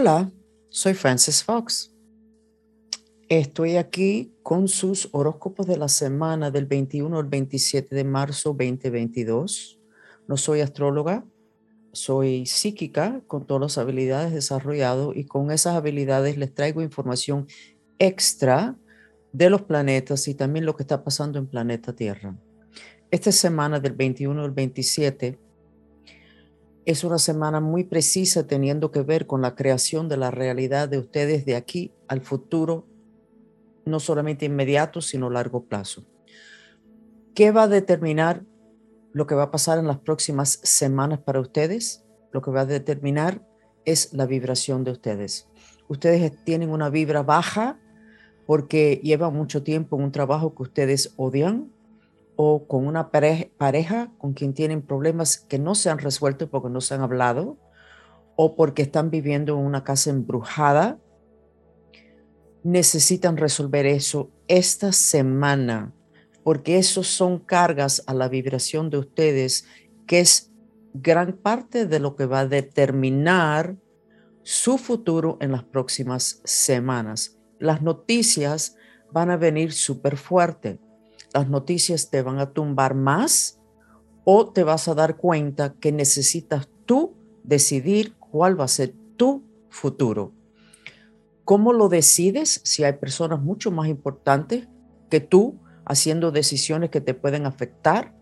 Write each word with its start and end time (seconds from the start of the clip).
Hola, 0.00 0.30
soy 0.68 0.94
Francis 0.94 1.42
Fox. 1.42 1.92
Estoy 3.28 3.78
aquí 3.78 4.32
con 4.44 4.68
sus 4.68 5.08
horóscopos 5.10 5.66
de 5.66 5.76
la 5.76 5.88
semana 5.88 6.52
del 6.52 6.66
21 6.66 7.18
al 7.18 7.24
27 7.24 7.96
de 7.96 8.04
marzo 8.04 8.50
2022. 8.50 9.80
No 10.28 10.36
soy 10.36 10.60
astróloga, 10.60 11.24
soy 11.90 12.46
psíquica 12.46 13.22
con 13.26 13.44
todas 13.44 13.60
las 13.60 13.78
habilidades 13.78 14.32
desarrolladas 14.32 15.16
y 15.16 15.24
con 15.24 15.50
esas 15.50 15.74
habilidades 15.74 16.36
les 16.38 16.54
traigo 16.54 16.80
información 16.80 17.48
extra 17.98 18.76
de 19.32 19.50
los 19.50 19.62
planetas 19.62 20.28
y 20.28 20.34
también 20.36 20.64
lo 20.64 20.76
que 20.76 20.84
está 20.84 21.02
pasando 21.02 21.40
en 21.40 21.48
planeta 21.48 21.92
Tierra. 21.92 22.38
Esta 23.10 23.32
semana 23.32 23.80
del 23.80 23.94
21 23.94 24.44
al 24.44 24.52
27 24.52 25.40
es 26.88 27.04
una 27.04 27.18
semana 27.18 27.60
muy 27.60 27.84
precisa 27.84 28.46
teniendo 28.46 28.90
que 28.90 29.02
ver 29.02 29.26
con 29.26 29.42
la 29.42 29.54
creación 29.54 30.08
de 30.08 30.16
la 30.16 30.30
realidad 30.30 30.88
de 30.88 30.96
ustedes 30.96 31.44
de 31.44 31.54
aquí 31.54 31.92
al 32.08 32.22
futuro, 32.22 32.86
no 33.84 34.00
solamente 34.00 34.46
inmediato, 34.46 35.02
sino 35.02 35.28
largo 35.28 35.66
plazo. 35.66 36.06
¿Qué 37.34 37.50
va 37.50 37.64
a 37.64 37.68
determinar 37.68 38.42
lo 39.12 39.26
que 39.26 39.34
va 39.34 39.42
a 39.42 39.50
pasar 39.50 39.78
en 39.78 39.86
las 39.86 39.98
próximas 39.98 40.60
semanas 40.62 41.18
para 41.18 41.40
ustedes? 41.40 42.06
Lo 42.32 42.40
que 42.40 42.52
va 42.52 42.62
a 42.62 42.66
determinar 42.66 43.46
es 43.84 44.14
la 44.14 44.24
vibración 44.24 44.82
de 44.82 44.92
ustedes. 44.92 45.46
Ustedes 45.88 46.42
tienen 46.44 46.70
una 46.70 46.88
vibra 46.88 47.22
baja 47.22 47.78
porque 48.46 48.98
llevan 49.04 49.34
mucho 49.34 49.62
tiempo 49.62 49.98
en 49.98 50.04
un 50.04 50.12
trabajo 50.12 50.54
que 50.54 50.62
ustedes 50.62 51.12
odian, 51.16 51.70
o 52.40 52.68
con 52.68 52.86
una 52.86 53.10
pareja, 53.10 54.12
con 54.16 54.32
quien 54.32 54.54
tienen 54.54 54.80
problemas 54.80 55.38
que 55.38 55.58
no 55.58 55.74
se 55.74 55.90
han 55.90 55.98
resuelto 55.98 56.48
porque 56.48 56.68
no 56.68 56.80
se 56.80 56.94
han 56.94 57.00
hablado 57.00 57.58
o 58.36 58.54
porque 58.54 58.82
están 58.82 59.10
viviendo 59.10 59.54
en 59.54 59.64
una 59.64 59.82
casa 59.82 60.10
embrujada, 60.10 61.00
necesitan 62.62 63.38
resolver 63.38 63.86
eso 63.86 64.30
esta 64.46 64.92
semana, 64.92 65.92
porque 66.44 66.78
esos 66.78 67.08
son 67.08 67.40
cargas 67.40 68.04
a 68.06 68.14
la 68.14 68.28
vibración 68.28 68.88
de 68.88 68.98
ustedes, 68.98 69.66
que 70.06 70.20
es 70.20 70.52
gran 70.94 71.38
parte 71.38 71.86
de 71.86 71.98
lo 71.98 72.14
que 72.14 72.26
va 72.26 72.40
a 72.40 72.46
determinar 72.46 73.74
su 74.44 74.78
futuro 74.78 75.38
en 75.40 75.50
las 75.50 75.64
próximas 75.64 76.40
semanas. 76.44 77.36
Las 77.58 77.82
noticias 77.82 78.76
van 79.10 79.32
a 79.32 79.36
venir 79.36 79.72
súper 79.72 80.16
fuerte 80.16 80.78
las 81.38 81.48
noticias 81.48 82.10
te 82.10 82.20
van 82.22 82.40
a 82.40 82.50
tumbar 82.50 82.94
más 82.96 83.60
o 84.24 84.50
te 84.50 84.64
vas 84.64 84.88
a 84.88 84.94
dar 84.94 85.16
cuenta 85.16 85.74
que 85.74 85.92
necesitas 85.92 86.68
tú 86.84 87.14
decidir 87.44 88.16
cuál 88.18 88.58
va 88.58 88.64
a 88.64 88.68
ser 88.68 88.92
tu 89.16 89.44
futuro. 89.70 90.32
¿Cómo 91.44 91.72
lo 91.72 91.88
decides 91.88 92.60
si 92.64 92.82
hay 92.82 92.94
personas 92.94 93.40
mucho 93.40 93.70
más 93.70 93.86
importantes 93.86 94.66
que 95.08 95.20
tú 95.20 95.60
haciendo 95.84 96.32
decisiones 96.32 96.90
que 96.90 97.00
te 97.00 97.14
pueden 97.14 97.46
afectar? 97.46 98.16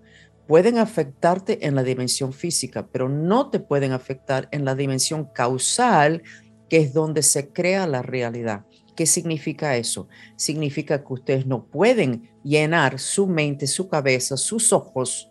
Pueden 0.46 0.76
afectarte 0.76 1.66
en 1.66 1.74
la 1.74 1.84
dimensión 1.84 2.34
física, 2.34 2.86
pero 2.92 3.08
no 3.08 3.48
te 3.48 3.60
pueden 3.60 3.92
afectar 3.92 4.46
en 4.52 4.66
la 4.66 4.74
dimensión 4.74 5.24
causal, 5.24 6.22
que 6.68 6.76
es 6.76 6.92
donde 6.92 7.22
se 7.22 7.48
crea 7.48 7.86
la 7.86 8.02
realidad. 8.02 8.65
¿Qué 8.96 9.04
significa 9.06 9.76
eso? 9.76 10.08
Significa 10.36 11.04
que 11.04 11.12
ustedes 11.12 11.46
no 11.46 11.66
pueden 11.66 12.30
llenar 12.42 12.98
su 12.98 13.26
mente, 13.26 13.66
su 13.66 13.88
cabeza, 13.88 14.36
sus 14.36 14.72
ojos 14.72 15.30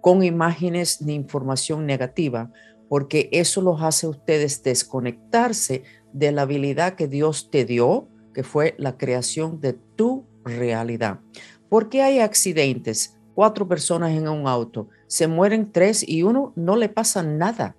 con 0.00 0.22
imágenes 0.22 1.00
ni 1.00 1.14
información 1.14 1.86
negativa, 1.86 2.50
porque 2.88 3.28
eso 3.32 3.60
los 3.60 3.82
hace 3.82 4.06
a 4.06 4.10
ustedes 4.10 4.62
desconectarse 4.62 5.82
de 6.12 6.32
la 6.32 6.42
habilidad 6.42 6.94
que 6.94 7.08
Dios 7.08 7.50
te 7.50 7.64
dio, 7.64 8.08
que 8.32 8.42
fue 8.42 8.74
la 8.78 8.96
creación 8.96 9.60
de 9.60 9.74
tu 9.74 10.26
realidad. 10.44 11.20
¿Por 11.68 11.88
qué 11.88 12.02
hay 12.02 12.20
accidentes? 12.20 13.18
Cuatro 13.34 13.66
personas 13.66 14.12
en 14.12 14.28
un 14.28 14.46
auto, 14.46 14.88
se 15.06 15.26
mueren 15.26 15.72
tres 15.72 16.06
y 16.06 16.22
uno 16.22 16.52
no 16.56 16.76
le 16.76 16.88
pasa 16.88 17.22
nada. 17.22 17.76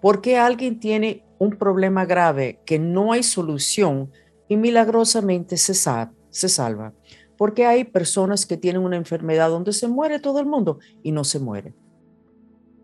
¿Por 0.00 0.20
qué 0.20 0.36
alguien 0.36 0.80
tiene 0.80 1.25
un 1.38 1.50
problema 1.50 2.04
grave 2.04 2.60
que 2.64 2.78
no 2.78 3.12
hay 3.12 3.22
solución 3.22 4.10
y 4.48 4.56
milagrosamente 4.56 5.56
se, 5.56 5.74
se 5.74 6.48
salva. 6.48 6.92
Porque 7.36 7.66
hay 7.66 7.84
personas 7.84 8.46
que 8.46 8.56
tienen 8.56 8.82
una 8.82 8.96
enfermedad 8.96 9.50
donde 9.50 9.72
se 9.72 9.88
muere 9.88 10.18
todo 10.18 10.40
el 10.40 10.46
mundo 10.46 10.78
y 11.02 11.12
no 11.12 11.24
se 11.24 11.38
muere. 11.38 11.74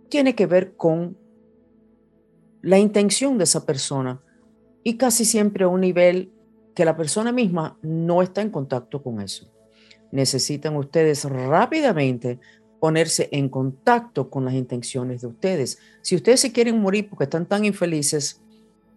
Tiene 0.08 0.34
que 0.34 0.46
ver 0.46 0.76
con 0.76 1.16
la 2.60 2.78
intención 2.78 3.38
de 3.38 3.44
esa 3.44 3.64
persona 3.64 4.20
y 4.84 4.96
casi 4.96 5.24
siempre 5.24 5.64
a 5.64 5.68
un 5.68 5.80
nivel 5.80 6.32
que 6.74 6.84
la 6.84 6.96
persona 6.96 7.32
misma 7.32 7.78
no 7.82 8.22
está 8.22 8.42
en 8.42 8.50
contacto 8.50 9.02
con 9.02 9.20
eso. 9.20 9.50
Necesitan 10.10 10.76
ustedes 10.76 11.24
rápidamente 11.24 12.38
ponerse 12.82 13.28
en 13.32 13.48
contacto 13.48 14.28
con 14.28 14.44
las 14.44 14.54
intenciones 14.54 15.22
de 15.22 15.28
ustedes. 15.28 15.78
Si 16.02 16.16
ustedes 16.16 16.40
se 16.40 16.52
quieren 16.52 16.80
morir 16.80 17.08
porque 17.08 17.24
están 17.24 17.46
tan 17.46 17.64
infelices, 17.64 18.41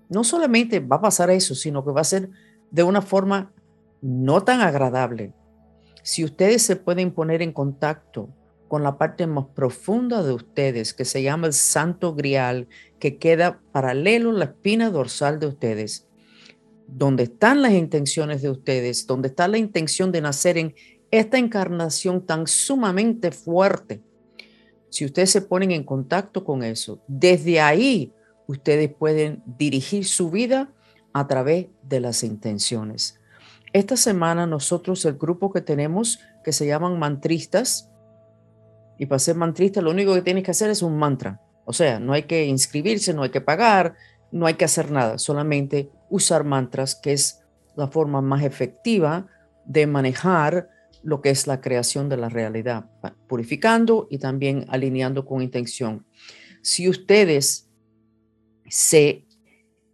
no 0.09 0.23
solamente 0.23 0.79
va 0.79 0.97
a 0.97 1.01
pasar 1.01 1.29
eso, 1.29 1.55
sino 1.55 1.83
que 1.83 1.91
va 1.91 2.01
a 2.01 2.05
ser 2.05 2.29
de 2.71 2.83
una 2.83 3.01
forma 3.01 3.51
no 4.01 4.43
tan 4.43 4.61
agradable. 4.61 5.33
Si 6.03 6.23
ustedes 6.23 6.61
se 6.61 6.75
pueden 6.75 7.11
poner 7.11 7.41
en 7.41 7.51
contacto 7.51 8.29
con 8.67 8.83
la 8.83 8.97
parte 8.97 9.25
más 9.27 9.45
profunda 9.55 10.23
de 10.23 10.33
ustedes, 10.33 10.93
que 10.93 11.05
se 11.05 11.23
llama 11.23 11.47
el 11.47 11.53
santo 11.53 12.13
grial, 12.13 12.67
que 12.99 13.17
queda 13.17 13.61
paralelo 13.71 14.31
a 14.31 14.33
la 14.33 14.45
espina 14.45 14.89
dorsal 14.89 15.39
de 15.39 15.47
ustedes, 15.47 16.07
donde 16.87 17.23
están 17.23 17.61
las 17.61 17.73
intenciones 17.73 18.41
de 18.41 18.49
ustedes, 18.49 19.07
donde 19.07 19.29
está 19.29 19.47
la 19.47 19.57
intención 19.57 20.11
de 20.11 20.21
nacer 20.21 20.57
en 20.57 20.75
esta 21.11 21.37
encarnación 21.37 22.25
tan 22.25 22.47
sumamente 22.47 23.31
fuerte. 23.31 24.01
Si 24.89 25.05
ustedes 25.05 25.31
se 25.31 25.41
ponen 25.41 25.71
en 25.71 25.83
contacto 25.83 26.43
con 26.43 26.63
eso, 26.63 26.99
desde 27.07 27.59
ahí 27.59 28.13
ustedes 28.47 28.93
pueden 28.93 29.43
dirigir 29.45 30.05
su 30.05 30.31
vida 30.31 30.69
a 31.13 31.27
través 31.27 31.67
de 31.83 31.99
las 31.99 32.23
intenciones. 32.23 33.19
Esta 33.73 33.97
semana 33.97 34.45
nosotros, 34.45 35.03
el 35.05 35.15
grupo 35.15 35.51
que 35.51 35.61
tenemos, 35.61 36.19
que 36.43 36.53
se 36.53 36.65
llaman 36.65 36.99
mantristas, 36.99 37.89
y 38.97 39.05
para 39.05 39.19
ser 39.19 39.35
mantrista 39.35 39.81
lo 39.81 39.91
único 39.91 40.13
que 40.13 40.21
tienes 40.21 40.43
que 40.43 40.51
hacer 40.51 40.69
es 40.69 40.81
un 40.81 40.97
mantra. 40.97 41.41
O 41.65 41.73
sea, 41.73 41.99
no 41.99 42.13
hay 42.13 42.23
que 42.23 42.45
inscribirse, 42.45 43.13
no 43.13 43.23
hay 43.23 43.31
que 43.31 43.41
pagar, 43.41 43.95
no 44.31 44.45
hay 44.45 44.53
que 44.53 44.65
hacer 44.65 44.91
nada, 44.91 45.17
solamente 45.17 45.89
usar 46.09 46.43
mantras, 46.43 46.95
que 46.95 47.13
es 47.13 47.41
la 47.75 47.87
forma 47.87 48.21
más 48.21 48.43
efectiva 48.43 49.27
de 49.65 49.87
manejar 49.87 50.69
lo 51.03 51.21
que 51.21 51.29
es 51.29 51.47
la 51.47 51.61
creación 51.61 52.09
de 52.09 52.17
la 52.17 52.29
realidad, 52.29 52.85
purificando 53.27 54.07
y 54.09 54.17
también 54.17 54.65
alineando 54.69 55.25
con 55.25 55.41
intención. 55.41 56.05
Si 56.61 56.89
ustedes 56.89 57.64
se 58.69 59.25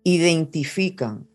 identifican 0.03 1.27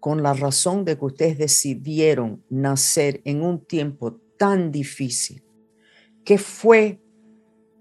con 0.00 0.22
la 0.22 0.34
razón 0.34 0.84
de 0.84 0.98
que 0.98 1.04
ustedes 1.06 1.38
decidieron 1.38 2.44
nacer 2.50 3.22
en 3.24 3.42
un 3.42 3.64
tiempo 3.64 4.20
tan 4.36 4.70
difícil, 4.70 5.42
¿qué 6.24 6.36
fue 6.36 7.00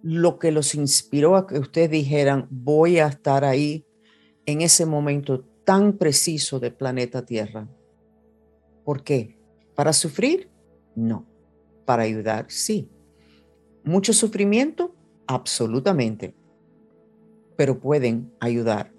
lo 0.01 0.39
que 0.39 0.51
los 0.51 0.75
inspiró 0.75 1.35
a 1.35 1.47
que 1.47 1.59
ustedes 1.59 1.91
dijeran, 1.91 2.47
voy 2.49 2.99
a 2.99 3.07
estar 3.07 3.43
ahí 3.43 3.85
en 4.45 4.61
ese 4.61 4.85
momento 4.85 5.41
tan 5.65 5.97
preciso 5.97 6.59
del 6.59 6.73
planeta 6.73 7.25
Tierra? 7.25 7.69
¿Por 8.83 9.03
qué? 9.03 9.37
¿Para 9.75 9.93
sufrir? 9.93 10.49
No. 10.95 11.25
¿Para 11.85 12.03
ayudar? 12.03 12.45
Sí. 12.49 12.89
¿Mucho 13.83 14.13
sufrimiento? 14.13 14.95
Absolutamente. 15.27 16.35
Pero 17.55 17.79
pueden 17.79 18.31
ayudar. 18.39 18.91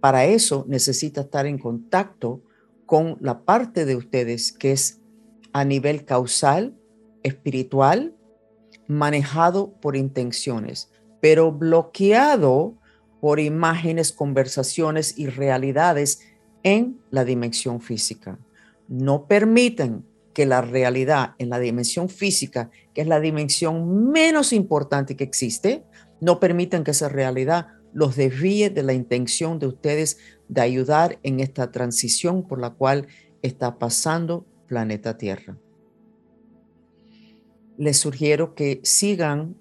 Para 0.00 0.24
eso 0.24 0.64
necesita 0.68 1.22
estar 1.22 1.46
en 1.46 1.58
contacto 1.58 2.42
con 2.86 3.18
la 3.20 3.42
parte 3.44 3.84
de 3.84 3.96
ustedes 3.96 4.52
que 4.52 4.72
es 4.72 5.00
a 5.52 5.64
nivel 5.64 6.04
causal, 6.04 6.74
espiritual, 7.22 8.14
manejado 8.86 9.72
por 9.80 9.96
intenciones, 9.96 10.90
pero 11.20 11.52
bloqueado 11.52 12.74
por 13.20 13.38
imágenes, 13.38 14.12
conversaciones 14.12 15.18
y 15.18 15.26
realidades 15.26 16.20
en 16.62 16.98
la 17.10 17.24
dimensión 17.24 17.80
física. 17.80 18.38
No 18.88 19.26
permiten 19.26 20.04
que 20.32 20.46
la 20.46 20.62
realidad 20.62 21.34
en 21.38 21.50
la 21.50 21.58
dimensión 21.58 22.08
física, 22.08 22.70
que 22.94 23.02
es 23.02 23.06
la 23.06 23.20
dimensión 23.20 24.10
menos 24.10 24.52
importante 24.52 25.16
que 25.16 25.24
existe, 25.24 25.84
no 26.20 26.40
permiten 26.40 26.84
que 26.84 26.92
esa 26.92 27.08
realidad 27.08 27.68
los 27.92 28.16
desvíe 28.16 28.70
de 28.70 28.82
la 28.82 28.92
intención 28.92 29.58
de 29.58 29.66
ustedes 29.66 30.18
de 30.48 30.60
ayudar 30.60 31.18
en 31.22 31.40
esta 31.40 31.70
transición 31.70 32.46
por 32.46 32.60
la 32.60 32.70
cual 32.70 33.06
está 33.42 33.78
pasando 33.78 34.46
planeta 34.66 35.16
Tierra. 35.16 35.56
Les 37.76 37.98
sugiero 37.98 38.54
que 38.54 38.80
sigan 38.82 39.56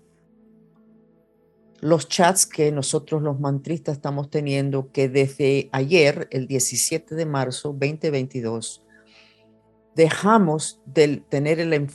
los 1.82 2.10
chats 2.10 2.46
que 2.46 2.72
nosotros 2.72 3.22
los 3.22 3.40
mantristas 3.40 3.96
estamos 3.96 4.30
teniendo, 4.30 4.92
que 4.92 5.08
desde 5.08 5.70
ayer, 5.72 6.28
el 6.32 6.46
17 6.46 7.16
de 7.16 7.26
marzo 7.26 7.70
2022, 7.70 8.84
dejamos 9.96 10.82
de 10.86 11.24
tener 11.30 11.60
el, 11.60 11.88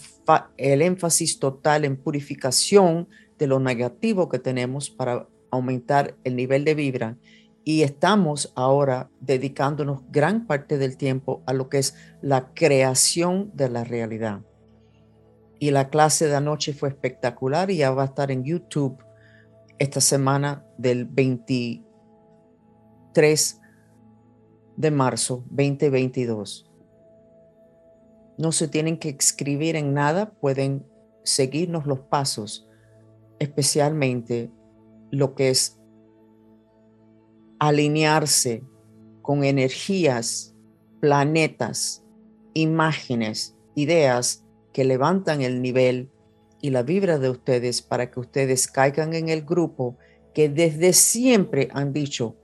el 0.57 0.83
énfasis 0.83 1.39
total 1.39 1.85
en 1.85 1.97
purificación 1.97 3.09
de 3.39 3.47
lo 3.47 3.61
negativo 3.61 4.29
que 4.29 4.39
tenemos 4.39 4.91
para 4.91 5.29
aumentar 5.55 6.17
el 6.25 6.37
nivel 6.37 6.65
de 6.65 6.75
vibra 6.75 7.17
y 7.65 7.83
estamos 7.83 8.53
ahora 8.55 9.11
dedicándonos 9.21 10.03
gran 10.11 10.47
parte 10.47 10.79
del 10.79 10.97
tiempo 10.99 11.43
a 11.47 11.55
lo 11.55 11.69
que 11.69 11.79
es 11.79 11.97
la 12.21 12.53
creación 12.53 13.51
de 13.55 13.71
la 13.71 13.85
realidad. 13.85 14.43
Y 15.59 15.71
la 15.71 15.89
clase 15.89 16.29
de 16.29 16.37
anoche 16.37 16.75
fue 16.75 16.91
espectacular 16.91 17.71
y 17.71 17.79
ya 17.79 17.91
va 17.91 18.03
a 18.03 18.07
estar 18.07 18.31
en 18.31 18.45
YouTube 18.45 19.03
esta 19.79 20.03
semana 20.03 20.67
del 20.77 21.07
23 21.07 23.61
de 24.77 24.91
marzo 24.91 25.45
2022. 25.49 26.71
No 28.37 28.53
se 28.53 28.69
tienen 28.69 28.99
que 28.99 29.09
escribir 29.09 29.77
en 29.77 29.95
nada, 29.95 30.33
pueden 30.33 30.87
seguirnos 31.23 31.87
los 31.87 32.01
pasos, 32.01 32.69
especialmente 33.39 34.51
lo 35.15 35.35
que 35.35 35.51
es 35.51 35.79
alinearse 37.59 38.63
con 39.23 39.45
energías, 39.45 40.55
planetas, 41.01 42.05
imágenes, 42.53 43.57
ideas 43.75 44.45
que 44.73 44.85
levantan 44.85 45.41
el 45.43 45.63
nivel 45.63 46.11
y 46.61 46.71
la 46.71 46.83
vibra 46.83 47.19
de 47.19 47.31
ustedes 47.31 47.83
para 47.83 48.11
que 48.11 48.21
ustedes 48.21 48.69
caigan 48.69 49.15
en 49.15 49.29
el 49.29 49.43
grupo 49.43 49.97
que 50.35 50.49
desde 50.49 50.93
siempre 50.93 51.69
han 51.73 51.93
dicho 51.93 52.37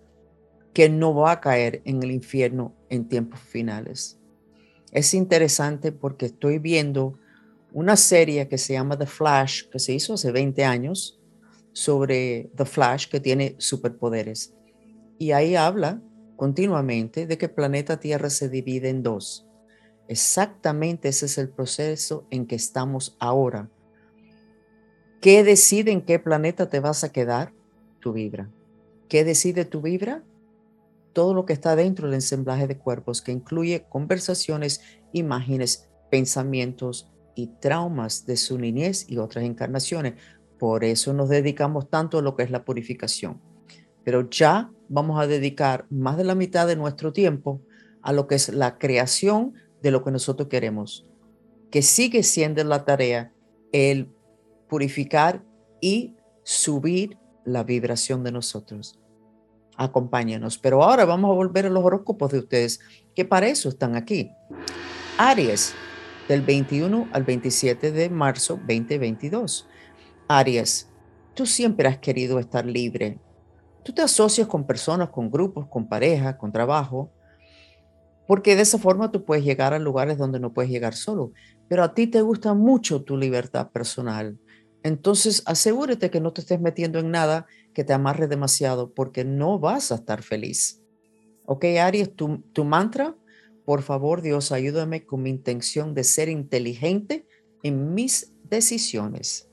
que 0.73 0.89
no 0.89 1.15
va 1.15 1.33
a 1.33 1.41
caer 1.41 1.83
en 1.85 2.03
el 2.03 2.11
infierno 2.13 2.75
en 2.89 3.09
tiempos 3.09 3.41
finales. 3.41 4.19
Es 4.93 5.15
interesante 5.15 5.93
porque 5.93 6.27
estoy 6.27 6.59
viendo 6.59 7.19
una 7.73 7.97
serie 7.97 8.49
que 8.49 8.59
se 8.59 8.75
llama 8.75 8.99
The 8.99 9.07
Flash, 9.07 9.65
que 9.71 9.79
se 9.79 9.93
hizo 9.93 10.15
hace 10.15 10.33
20 10.33 10.65
años, 10.65 11.20
sobre 11.73 12.51
The 12.57 12.65
Flash, 12.65 13.09
que 13.09 13.21
tiene 13.21 13.57
superpoderes. 13.59 14.55
Y 15.19 15.33
ahí 15.33 15.57
habla 15.57 16.03
continuamente 16.37 17.27
de 17.27 17.37
que 17.37 17.47
el 17.47 17.53
planeta 17.53 18.01
Tierra 18.01 18.31
se 18.31 18.49
divide 18.49 18.89
en 18.89 19.03
dos. 19.03 19.47
Exactamente 20.09 21.09
ese 21.09 21.27
es 21.27 21.39
el 21.39 21.51
proceso 21.51 22.27
en 22.31 22.47
que 22.47 22.57
estamos 22.57 23.17
ahora. 23.21 23.71
¿Qué 25.21 25.45
decide 25.45 25.93
en 25.93 26.01
qué 26.01 26.19
planeta 26.19 26.71
te 26.71 26.81
vas 26.81 27.05
a 27.05 27.13
quedar? 27.13 27.53
Tu 28.01 28.13
vibra. 28.13 28.51
¿Qué 29.09 29.23
decide 29.23 29.67
tu 29.67 29.83
vibra? 29.83 30.25
Todo 31.13 31.35
lo 31.35 31.45
que 31.45 31.53
está 31.53 31.77
dentro 31.77 32.07
del 32.07 32.15
ensamblaje 32.15 32.67
de 32.67 32.79
cuerpos, 32.79 33.21
que 33.21 33.33
incluye 33.33 33.85
conversaciones, 33.91 34.81
imágenes, 35.13 35.91
pensamientos 36.11 37.13
y 37.35 37.49
traumas 37.61 38.25
de 38.25 38.37
su 38.37 38.59
niñez 38.59 39.05
y 39.09 39.19
otras 39.19 39.45
encarnaciones. 39.45 40.15
Por 40.61 40.85
eso 40.85 41.13
nos 41.13 41.29
dedicamos 41.29 41.91
tanto 41.91 42.19
a 42.19 42.23
lo 42.23 42.37
que 42.37 42.45
es 42.45 42.53
la 42.53 42.65
purificación 42.65 43.41
pero 44.05 44.29
ya 44.29 44.71
vamos 44.89 45.21
a 45.21 45.27
dedicar 45.27 45.87
más 45.91 46.17
de 46.17 46.25
la 46.25 46.35
mitad 46.35 46.67
de 46.67 46.77
nuestro 46.77 47.13
tiempo 47.13 47.61
a 48.03 48.13
lo 48.13 48.27
que 48.27 48.35
es 48.35 48.49
la 48.49 48.79
creación 48.79 49.55
de 49.83 49.91
lo 49.91 50.03
que 50.03 50.11
nosotros 50.11 50.49
queremos, 50.49 51.07
que 51.71 51.83
sigue 51.83 52.23
siendo 52.23 52.65
la 52.65 52.85
tarea 52.85 53.33
el 53.73 54.09
purificar 54.69 55.45
y 55.81 56.17
subir 56.43 57.19
la 57.45 57.63
vibración 57.63 58.25
de 58.25 58.33
nosotros. 58.33 58.99
Acompáñenos. 59.77 60.59
Pero 60.59 60.83
ahora 60.83 61.05
vamos 61.05 61.31
a 61.31 61.35
volver 61.35 61.67
a 61.67 61.71
los 61.71 61.85
horóscopos 61.85 62.33
de 62.33 62.39
ustedes, 62.41 62.81
que 63.15 63.25
para 63.25 63.49
eso 63.49 63.69
están 63.69 63.97
aquí. 63.97 64.31
Aries, 65.19 65.75
del 66.29 66.43
21 66.43 67.09
al 67.13 67.25
27 67.25 67.93
de 67.93 68.11
marzo 68.11 68.57
2022. 68.57 69.69
Aries, 70.31 70.89
tú 71.35 71.47
siempre 71.47 71.89
has 71.89 71.99
querido 71.99 72.39
estar 72.39 72.65
libre, 72.65 73.19
Tú 73.83 73.93
te 73.93 74.03
asocias 74.03 74.47
con 74.47 74.67
personas, 74.67 75.11
con 75.11 75.31
grupos, 75.31 75.67
con 75.69 75.89
pareja, 75.89 76.37
con 76.37 76.53
trabajo, 76.53 77.11
porque 78.27 78.55
de 78.55 78.63
esa 78.63 78.79
forma 78.79 79.11
tú 79.11 79.25
puedes 79.25 79.45
llegar 79.45 79.73
a 79.75 79.79
lugares 79.79 80.19
donde 80.19 80.39
no 80.39 80.53
puedes 80.53 80.71
llegar 80.71 80.95
solo. 80.95 81.33
Pero 81.69 81.83
a 81.83 81.95
ti 81.95 82.07
te 82.07 82.23
gusta 82.23 82.55
mucho 82.55 83.03
tu 83.03 83.17
libertad 83.17 83.71
personal. 83.71 84.39
Entonces 84.83 85.43
asegúrate 85.47 86.11
que 86.11 86.21
no 86.21 86.33
te 86.33 86.43
estés 86.43 86.61
metiendo 86.61 86.99
en 86.99 87.11
nada 87.11 87.47
que 87.75 87.85
te 87.85 87.93
amarre 87.93 88.29
demasiado 88.29 88.93
porque 88.93 89.25
no 89.25 89.59
vas 89.59 89.93
a 89.93 89.97
estar 89.97 90.23
feliz. 90.23 90.83
Ok, 91.47 91.65
Aries, 91.81 92.15
tu, 92.15 92.43
tu 92.53 92.65
mantra, 92.65 93.17
por 93.65 93.83
favor 93.83 94.23
Dios, 94.23 94.53
ayúdame 94.53 95.05
con 95.05 95.23
mi 95.23 95.31
intención 95.31 95.95
de 95.95 96.05
ser 96.05 96.29
inteligente 96.29 97.27
en 97.63 97.95
mis 97.95 98.33
decisiones. 98.45 99.50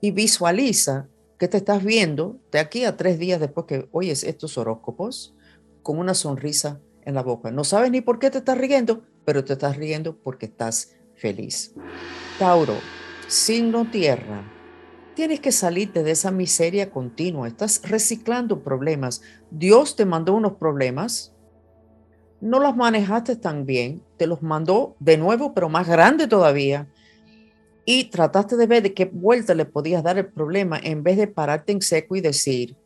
Y 0.00 0.10
visualiza 0.10 1.08
que 1.38 1.48
te 1.48 1.58
estás 1.58 1.84
viendo 1.84 2.38
de 2.50 2.58
aquí 2.58 2.84
a 2.84 2.96
tres 2.96 3.18
días 3.18 3.40
después 3.40 3.66
que 3.66 3.88
oyes 3.92 4.24
estos 4.24 4.56
horóscopos 4.58 5.34
con 5.82 5.98
una 5.98 6.14
sonrisa 6.14 6.80
en 7.02 7.14
la 7.14 7.22
boca. 7.22 7.50
No 7.50 7.64
sabes 7.64 7.90
ni 7.90 8.00
por 8.00 8.18
qué 8.18 8.30
te 8.30 8.38
estás 8.38 8.58
riendo, 8.58 9.02
pero 9.24 9.44
te 9.44 9.52
estás 9.52 9.76
riendo 9.76 10.16
porque 10.16 10.46
estás 10.46 10.96
feliz. 11.14 11.74
Tauro, 12.38 12.74
signo 13.28 13.90
tierra. 13.90 14.42
Tienes 15.14 15.40
que 15.40 15.52
salirte 15.52 16.02
de 16.02 16.10
esa 16.10 16.30
miseria 16.30 16.90
continua. 16.90 17.48
Estás 17.48 17.80
reciclando 17.84 18.62
problemas. 18.62 19.22
Dios 19.50 19.96
te 19.96 20.04
mandó 20.04 20.34
unos 20.34 20.54
problemas. 20.54 21.32
No 22.40 22.60
los 22.60 22.76
manejaste 22.76 23.36
tan 23.36 23.64
bien. 23.64 24.02
Te 24.18 24.26
los 24.26 24.42
mandó 24.42 24.96
de 25.00 25.16
nuevo, 25.16 25.54
pero 25.54 25.68
más 25.68 25.88
grande 25.88 26.26
todavía 26.26 26.88
y 27.88 28.10
trataste 28.10 28.56
de 28.56 28.66
ver 28.66 28.82
de 28.82 28.92
qué 28.92 29.04
vuelta 29.06 29.54
le 29.54 29.64
podías 29.64 30.02
dar 30.02 30.18
el 30.18 30.26
problema 30.26 30.78
en 30.82 31.04
vez 31.04 31.16
de 31.16 31.28
pararte 31.28 31.70
en 31.70 31.80
seco 31.80 32.16
y 32.16 32.20
decir, 32.20 32.76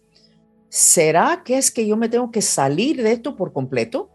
¿será 0.68 1.42
que 1.42 1.56
es 1.56 1.70
que 1.70 1.86
yo 1.86 1.96
me 1.96 2.10
tengo 2.10 2.30
que 2.30 2.42
salir 2.42 3.02
de 3.02 3.12
esto 3.12 3.34
por 3.34 3.54
completo? 3.54 4.10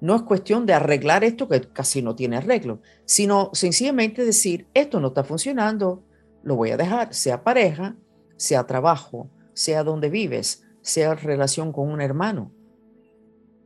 No 0.00 0.14
es 0.14 0.22
cuestión 0.22 0.66
de 0.66 0.72
arreglar 0.72 1.24
esto 1.24 1.48
que 1.48 1.60
casi 1.60 2.00
no 2.00 2.14
tiene 2.14 2.36
arreglo, 2.36 2.80
sino 3.04 3.50
sencillamente 3.52 4.24
decir, 4.24 4.68
esto 4.72 5.00
no 5.00 5.08
está 5.08 5.24
funcionando, 5.24 6.04
lo 6.44 6.54
voy 6.54 6.70
a 6.70 6.76
dejar, 6.76 7.12
sea 7.12 7.42
pareja, 7.42 7.96
sea 8.36 8.66
trabajo, 8.66 9.28
sea 9.52 9.82
donde 9.82 10.10
vives, 10.10 10.62
sea 10.80 11.16
relación 11.16 11.72
con 11.72 11.90
un 11.90 12.00
hermano. 12.00 12.52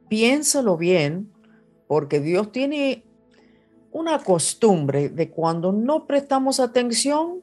Piénsalo 0.08 0.78
bien, 0.78 1.30
porque 1.86 2.20
Dios 2.20 2.50
tiene 2.52 3.04
una 3.94 4.18
costumbre 4.18 5.08
de 5.08 5.30
cuando 5.30 5.70
no 5.70 6.04
prestamos 6.04 6.58
atención, 6.58 7.42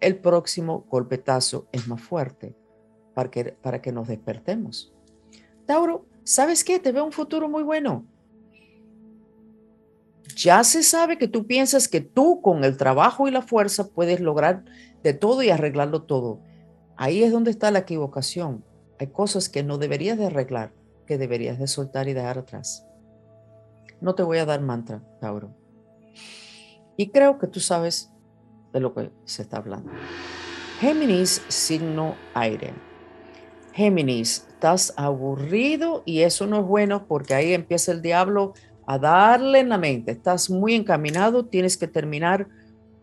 el 0.00 0.18
próximo 0.18 0.84
golpetazo 0.90 1.66
es 1.72 1.88
más 1.88 2.02
fuerte 2.02 2.54
para 3.14 3.30
que, 3.30 3.44
para 3.46 3.80
que 3.80 3.90
nos 3.90 4.06
despertemos. 4.06 4.92
Tauro, 5.64 6.04
¿sabes 6.24 6.62
qué? 6.62 6.78
Te 6.78 6.92
veo 6.92 7.06
un 7.06 7.10
futuro 7.10 7.48
muy 7.48 7.62
bueno. 7.62 8.04
Ya 10.36 10.62
se 10.62 10.82
sabe 10.82 11.16
que 11.16 11.26
tú 11.26 11.46
piensas 11.46 11.88
que 11.88 12.02
tú 12.02 12.42
con 12.42 12.64
el 12.64 12.76
trabajo 12.76 13.26
y 13.26 13.30
la 13.30 13.40
fuerza 13.40 13.88
puedes 13.88 14.20
lograr 14.20 14.66
de 15.02 15.14
todo 15.14 15.42
y 15.42 15.48
arreglarlo 15.48 16.02
todo. 16.02 16.42
Ahí 16.98 17.22
es 17.22 17.32
donde 17.32 17.50
está 17.50 17.70
la 17.70 17.78
equivocación. 17.78 18.62
Hay 18.98 19.06
cosas 19.06 19.48
que 19.48 19.62
no 19.62 19.78
deberías 19.78 20.18
de 20.18 20.26
arreglar, 20.26 20.74
que 21.06 21.16
deberías 21.16 21.58
de 21.58 21.66
soltar 21.66 22.08
y 22.08 22.12
dejar 22.12 22.36
atrás. 22.36 22.84
No 24.02 24.14
te 24.14 24.22
voy 24.22 24.36
a 24.36 24.44
dar 24.44 24.60
mantra, 24.60 25.02
Tauro. 25.18 25.56
Y 26.96 27.10
creo 27.10 27.38
que 27.38 27.46
tú 27.46 27.60
sabes 27.60 28.12
de 28.72 28.80
lo 28.80 28.94
que 28.94 29.10
se 29.24 29.42
está 29.42 29.58
hablando. 29.58 29.90
Géminis, 30.80 31.42
signo 31.48 32.14
aire. 32.34 32.72
Géminis, 33.72 34.46
estás 34.48 34.92
aburrido 34.96 36.02
y 36.04 36.22
eso 36.22 36.46
no 36.46 36.60
es 36.60 36.66
bueno 36.66 37.06
porque 37.06 37.34
ahí 37.34 37.52
empieza 37.52 37.92
el 37.92 38.02
diablo 38.02 38.54
a 38.86 38.98
darle 38.98 39.60
en 39.60 39.68
la 39.68 39.78
mente. 39.78 40.12
Estás 40.12 40.50
muy 40.50 40.74
encaminado, 40.74 41.46
tienes 41.46 41.76
que 41.76 41.86
terminar 41.86 42.48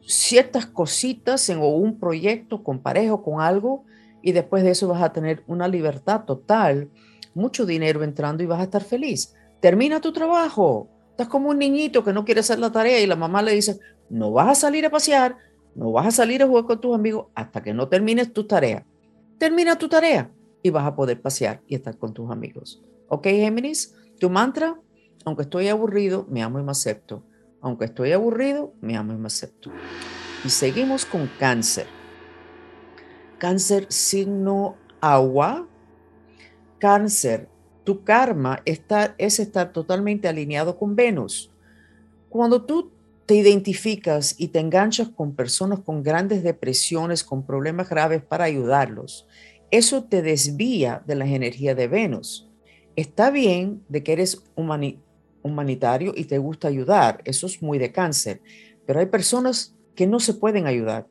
ciertas 0.02 0.66
cositas 0.66 1.48
en 1.50 1.60
un 1.60 2.00
proyecto 2.00 2.64
con 2.64 2.80
pareja 2.80 3.18
con 3.18 3.42
algo 3.42 3.86
y 4.22 4.32
después 4.32 4.64
de 4.64 4.72
eso 4.72 4.88
vas 4.88 5.02
a 5.02 5.14
tener 5.14 5.44
una 5.48 5.68
libertad 5.68 6.26
total, 6.26 6.90
mucho 7.34 7.66
dinero 7.66 8.04
entrando 8.04 8.44
y 8.44 8.46
vas 8.48 8.60
a 8.60 8.64
estar 8.64 8.84
feliz. 8.84 9.34
Termina 9.60 10.02
tu 10.02 10.12
trabajo, 10.12 10.90
Estás 11.16 11.30
como 11.30 11.50
un 11.50 11.60
niñito 11.60 12.04
que 12.04 12.12
no 12.12 12.26
quiere 12.26 12.42
hacer 12.42 12.60
la 12.60 12.74
tarea 12.74 13.00
y 13.00 13.08
la 13.08 13.16
mamá 13.16 13.42
le 13.42 13.54
dice, 13.54 13.80
no 14.10 14.34
vas 14.34 14.50
a 14.50 14.56
salir 14.56 14.86
a 14.86 14.90
pasear, 14.90 15.38
no 15.74 15.94
vas 15.94 16.08
a 16.08 16.12
salir 16.12 16.44
a 16.44 16.46
jugar 16.46 16.66
con 16.66 16.82
tus 16.82 16.94
amigos 16.94 17.28
hasta 17.34 17.64
que 17.64 17.74
no 17.74 17.88
termines 17.88 18.34
tu 18.34 18.46
tarea. 18.46 18.86
Termina 19.38 19.78
tu 19.78 19.88
tarea 19.88 20.30
y 20.62 20.72
vas 20.72 20.86
a 20.86 20.94
poder 20.94 21.22
pasear 21.22 21.62
y 21.68 21.76
estar 21.76 21.98
con 21.98 22.14
tus 22.14 22.30
amigos. 22.30 22.84
¿Ok, 23.08 23.28
Géminis? 23.28 23.96
Tu 24.20 24.30
mantra, 24.30 24.78
aunque 25.24 25.44
estoy 25.44 25.70
aburrido, 25.70 26.26
me 26.30 26.44
amo 26.44 26.60
y 26.60 26.64
me 26.64 26.72
acepto. 26.72 27.24
Aunque 27.62 27.86
estoy 27.86 28.12
aburrido, 28.12 28.74
me 28.82 28.98
amo 28.98 29.14
y 29.14 29.16
me 29.16 29.28
acepto. 29.28 29.72
Y 30.44 30.50
seguimos 30.50 31.06
con 31.06 31.32
cáncer. 31.40 31.88
Cáncer 33.38 33.86
signo 33.88 34.76
agua. 35.00 35.66
Cáncer, 36.78 37.48
tu 37.86 38.04
karma 38.04 38.62
es 38.66 39.40
estar 39.40 39.72
totalmente 39.72 40.28
alineado 40.28 40.78
con 40.78 40.96
Venus. 40.96 41.52
Cuando 42.30 42.64
tú 42.64 42.92
te 43.26 43.36
identificas 43.36 44.36
y 44.38 44.50
te 44.50 44.60
enganchas 44.60 45.08
con 45.10 45.34
personas 45.34 45.80
con 45.80 46.04
grandes 46.04 46.44
depresiones, 46.44 47.24
con 47.24 47.46
problemas 47.46 47.90
graves 47.90 48.22
para 48.22 48.44
ayudarlos, 48.44 49.28
eso 49.72 50.04
te 50.04 50.22
desvía 50.22 51.02
de 51.08 51.16
las 51.16 51.30
energías 51.30 51.78
de 51.78 51.88
Venus. 51.88 52.50
Está 52.96 53.32
bien 53.32 53.84
de 53.88 54.04
que 54.04 54.14
eres 54.14 54.44
humanitario 55.42 56.14
y 56.16 56.26
te 56.26 56.38
gusta 56.38 56.68
ayudar, 56.68 57.22
eso 57.24 57.48
es 57.48 57.62
muy 57.62 57.78
de 57.78 57.92
cáncer, 57.92 58.42
pero 58.86 59.00
hay 59.00 59.06
personas 59.06 59.76
que 59.96 60.08
no 60.08 60.20
se 60.20 60.34
pueden 60.34 60.68
ayudar 60.68 61.08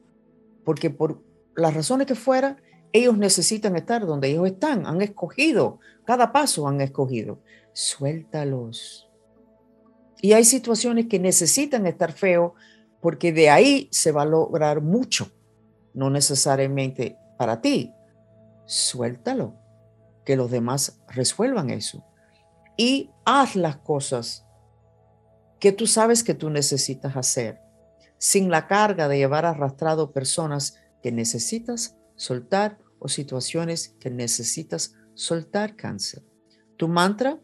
porque 0.64 0.90
por 0.90 1.23
las 1.54 1.75
razones 1.75 2.07
que 2.07 2.14
fuera, 2.14 2.57
ellos 2.94 3.18
necesitan 3.18 3.74
estar 3.74 4.06
donde 4.06 4.30
ellos 4.30 4.46
están, 4.46 4.86
han 4.86 5.02
escogido, 5.02 5.80
cada 6.04 6.30
paso 6.30 6.68
han 6.68 6.80
escogido. 6.80 7.40
Suéltalos. 7.72 9.10
Y 10.22 10.32
hay 10.32 10.44
situaciones 10.44 11.06
que 11.06 11.18
necesitan 11.18 11.88
estar 11.88 12.12
feo 12.12 12.54
porque 13.00 13.32
de 13.32 13.50
ahí 13.50 13.88
se 13.90 14.12
va 14.12 14.22
a 14.22 14.26
lograr 14.26 14.80
mucho, 14.80 15.32
no 15.92 16.08
necesariamente 16.08 17.18
para 17.36 17.60
ti. 17.60 17.92
Suéltalo, 18.64 19.56
que 20.24 20.36
los 20.36 20.52
demás 20.52 21.00
resuelvan 21.08 21.70
eso. 21.70 22.06
Y 22.76 23.10
haz 23.24 23.56
las 23.56 23.76
cosas 23.78 24.46
que 25.58 25.72
tú 25.72 25.88
sabes 25.88 26.22
que 26.22 26.34
tú 26.34 26.48
necesitas 26.48 27.16
hacer, 27.16 27.60
sin 28.18 28.50
la 28.50 28.68
carga 28.68 29.08
de 29.08 29.18
llevar 29.18 29.46
arrastrado 29.46 30.12
personas 30.12 30.78
que 31.02 31.10
necesitas 31.10 31.96
soltar 32.14 32.84
o 32.98 33.08
situaciones 33.08 33.94
que 34.00 34.10
necesitas 34.10 34.94
soltar 35.14 35.76
cáncer. 35.76 36.22
Tu 36.76 36.88
mantra, 36.88 37.40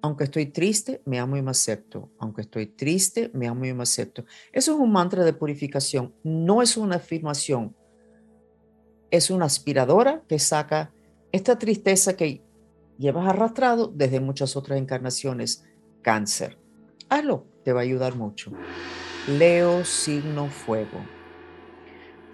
aunque 0.00 0.24
estoy 0.24 0.46
triste, 0.46 1.00
me 1.04 1.18
amo 1.18 1.36
y 1.36 1.42
me 1.42 1.50
acepto. 1.50 2.10
Aunque 2.18 2.42
estoy 2.42 2.66
triste, 2.66 3.30
me 3.34 3.46
amo 3.46 3.64
y 3.64 3.72
me 3.72 3.82
acepto. 3.82 4.24
Eso 4.52 4.74
es 4.74 4.78
un 4.78 4.92
mantra 4.92 5.24
de 5.24 5.32
purificación, 5.32 6.14
no 6.22 6.62
es 6.62 6.76
una 6.76 6.96
afirmación. 6.96 7.76
Es 9.10 9.30
una 9.30 9.44
aspiradora 9.44 10.22
que 10.26 10.38
saca 10.38 10.92
esta 11.32 11.58
tristeza 11.58 12.16
que 12.16 12.42
llevas 12.98 13.28
arrastrado 13.28 13.88
desde 13.88 14.20
muchas 14.20 14.56
otras 14.56 14.78
encarnaciones. 14.78 15.64
Cáncer. 16.02 16.58
Hazlo, 17.08 17.46
te 17.62 17.72
va 17.72 17.80
a 17.80 17.84
ayudar 17.84 18.16
mucho. 18.16 18.50
Leo 19.28 19.84
signo 19.84 20.48
fuego 20.48 20.98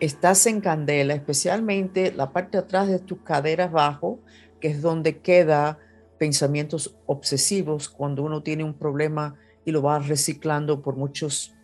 estás 0.01 0.47
en 0.47 0.61
candela, 0.61 1.15
especialmente 1.15 2.13
la 2.13 2.33
parte 2.33 2.59
de 2.59 2.65
atrás 2.65 2.89
de 2.89 2.99
tus 2.99 3.21
caderas 3.23 3.69
abajo, 3.69 4.21
que 4.61 4.69
es 4.69 4.83
donde 4.83 5.19
queda 5.19 5.79
pensamientos 6.19 6.97
obsesivos 7.07 7.89
cuando 7.89 8.23
uno 8.23 8.43
tiene 8.43 8.65
un 8.65 8.75
problema 8.75 9.37
y 9.65 9.71
lo 9.71 9.83
va 9.83 9.99
reciclando 9.99 10.83
por 10.83 10.97
muchos 10.97 11.55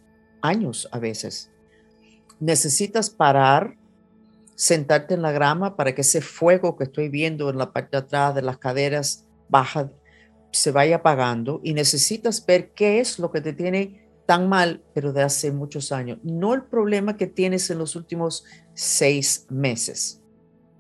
años 0.43 0.89
a 0.93 0.99
veces. 0.99 1.51
Necesitas 2.39 3.11
parar, 3.11 3.77
sentarte 4.55 5.15
en 5.15 5.23
la 5.23 5.33
grama 5.33 5.77
para 5.77 5.95
que 5.95 6.03
ese 6.03 6.21
fuego 6.21 6.77
que 6.77 6.85
estoy 6.85 7.09
viendo 7.09 7.51
en 7.51 7.59
la 7.59 7.73
parte 7.73 7.97
de 7.97 8.05
atrás 8.05 8.35
de 8.35 8.43
las 8.43 8.59
caderas 8.59 9.25
bajas 9.49 9.91
se 10.53 10.71
vaya 10.71 10.97
apagando 10.97 11.61
y 11.65 11.75
necesitas 11.75 12.45
ver 12.47 12.71
qué 12.73 13.01
es 13.01 13.19
lo 13.19 13.33
que 13.33 13.41
te 13.41 13.53
tiene 13.53 14.04
tan 14.27 14.49
mal, 14.49 14.83
pero 14.95 15.13
de 15.13 15.23
hace 15.23 15.53
muchos 15.53 15.93
años. 15.93 16.19
No 16.23 16.55
el 16.55 16.65
problema 16.65 17.17
que 17.17 17.27
tienes 17.27 17.71
en 17.71 17.79
los 17.79 17.97
últimos 17.97 18.45
seis 18.75 19.47
meses, 19.51 20.23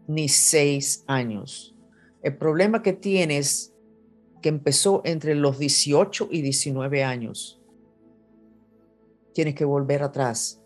ni 0.07 0.29
seis 0.29 1.05
años. 1.07 1.75
El 2.23 2.37
problema 2.37 2.83
que 2.83 2.93
tienes 2.93 3.75
que 4.45 4.51
empezó 4.51 5.01
entre 5.05 5.35
los 5.35 5.59
18 5.59 6.29
y 6.31 6.43
19 6.43 7.03
años. 7.03 7.61
Tienes 9.33 9.55
que 9.55 9.65
volver 9.65 10.03
atrás 10.03 10.63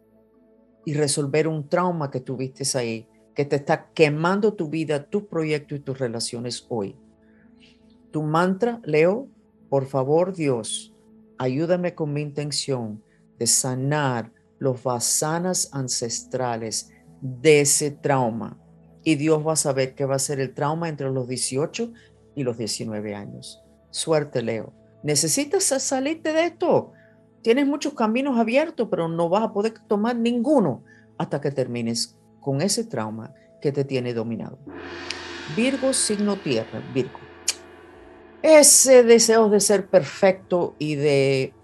y 0.85 0.95
resolver 0.95 1.47
un 1.47 1.69
trauma 1.69 2.11
que 2.11 2.19
tuviste 2.19 2.65
ahí, 2.77 3.07
que 3.35 3.45
te 3.45 3.55
está 3.55 3.91
quemando 3.93 4.55
tu 4.55 4.69
vida, 4.69 5.09
tu 5.09 5.29
proyecto 5.29 5.77
y 5.77 5.79
tus 5.79 5.97
relaciones 5.97 6.67
hoy. 6.69 6.97
Tu 8.11 8.23
mantra, 8.23 8.81
Leo, 8.85 9.29
por 9.69 9.87
favor, 9.87 10.35
Dios, 10.35 10.93
ayúdame 11.39 11.95
con 11.95 12.13
mi 12.13 12.21
intención 12.21 13.03
de 13.39 13.47
sanar 13.47 14.33
los 14.59 14.83
vasanas 14.83 15.71
ancestrales 15.73 16.91
de 17.21 17.61
ese 17.61 17.91
trauma. 17.91 18.59
Y 19.05 19.15
Dios 19.15 19.47
va 19.47 19.53
a 19.53 19.57
saber 19.57 19.95
qué 19.95 20.05
va 20.05 20.17
a 20.17 20.21
ser 20.21 20.41
el 20.41 20.53
trauma 20.53 20.89
entre 20.89 21.11
los 21.11 21.29
18 21.29 21.93
y 22.35 22.43
los 22.43 22.59
19 22.59 23.15
años. 23.15 23.63
Suerte, 23.91 24.43
Leo. 24.43 24.73
Necesitas 25.03 25.65
salirte 25.65 26.33
de 26.33 26.47
esto. 26.47 26.93
Tienes 27.43 27.67
muchos 27.67 27.95
caminos 27.95 28.39
abiertos, 28.39 28.89
pero 28.91 29.09
no 29.09 29.29
vas 29.29 29.45
a 29.45 29.53
poder 29.53 29.75
tomar 29.87 30.17
ninguno 30.17 30.85
hasta 31.17 31.41
que 31.41 31.53
termines 31.53 32.19
con 32.41 32.61
ese 32.61 32.85
trauma 32.85 33.33
que 33.63 33.73
te 33.73 33.85
tiene 33.85 34.13
dominado. 34.13 34.59
Virgo, 35.57 35.93
signo 35.93 36.37
tierra, 36.37 36.83
Virgo 36.93 37.28
ese 38.43 39.03
deseo 39.03 39.49
de 39.49 39.61
ser 39.61 39.89
perfecto 39.89 40.75
y 40.79 40.95
de 40.95 41.55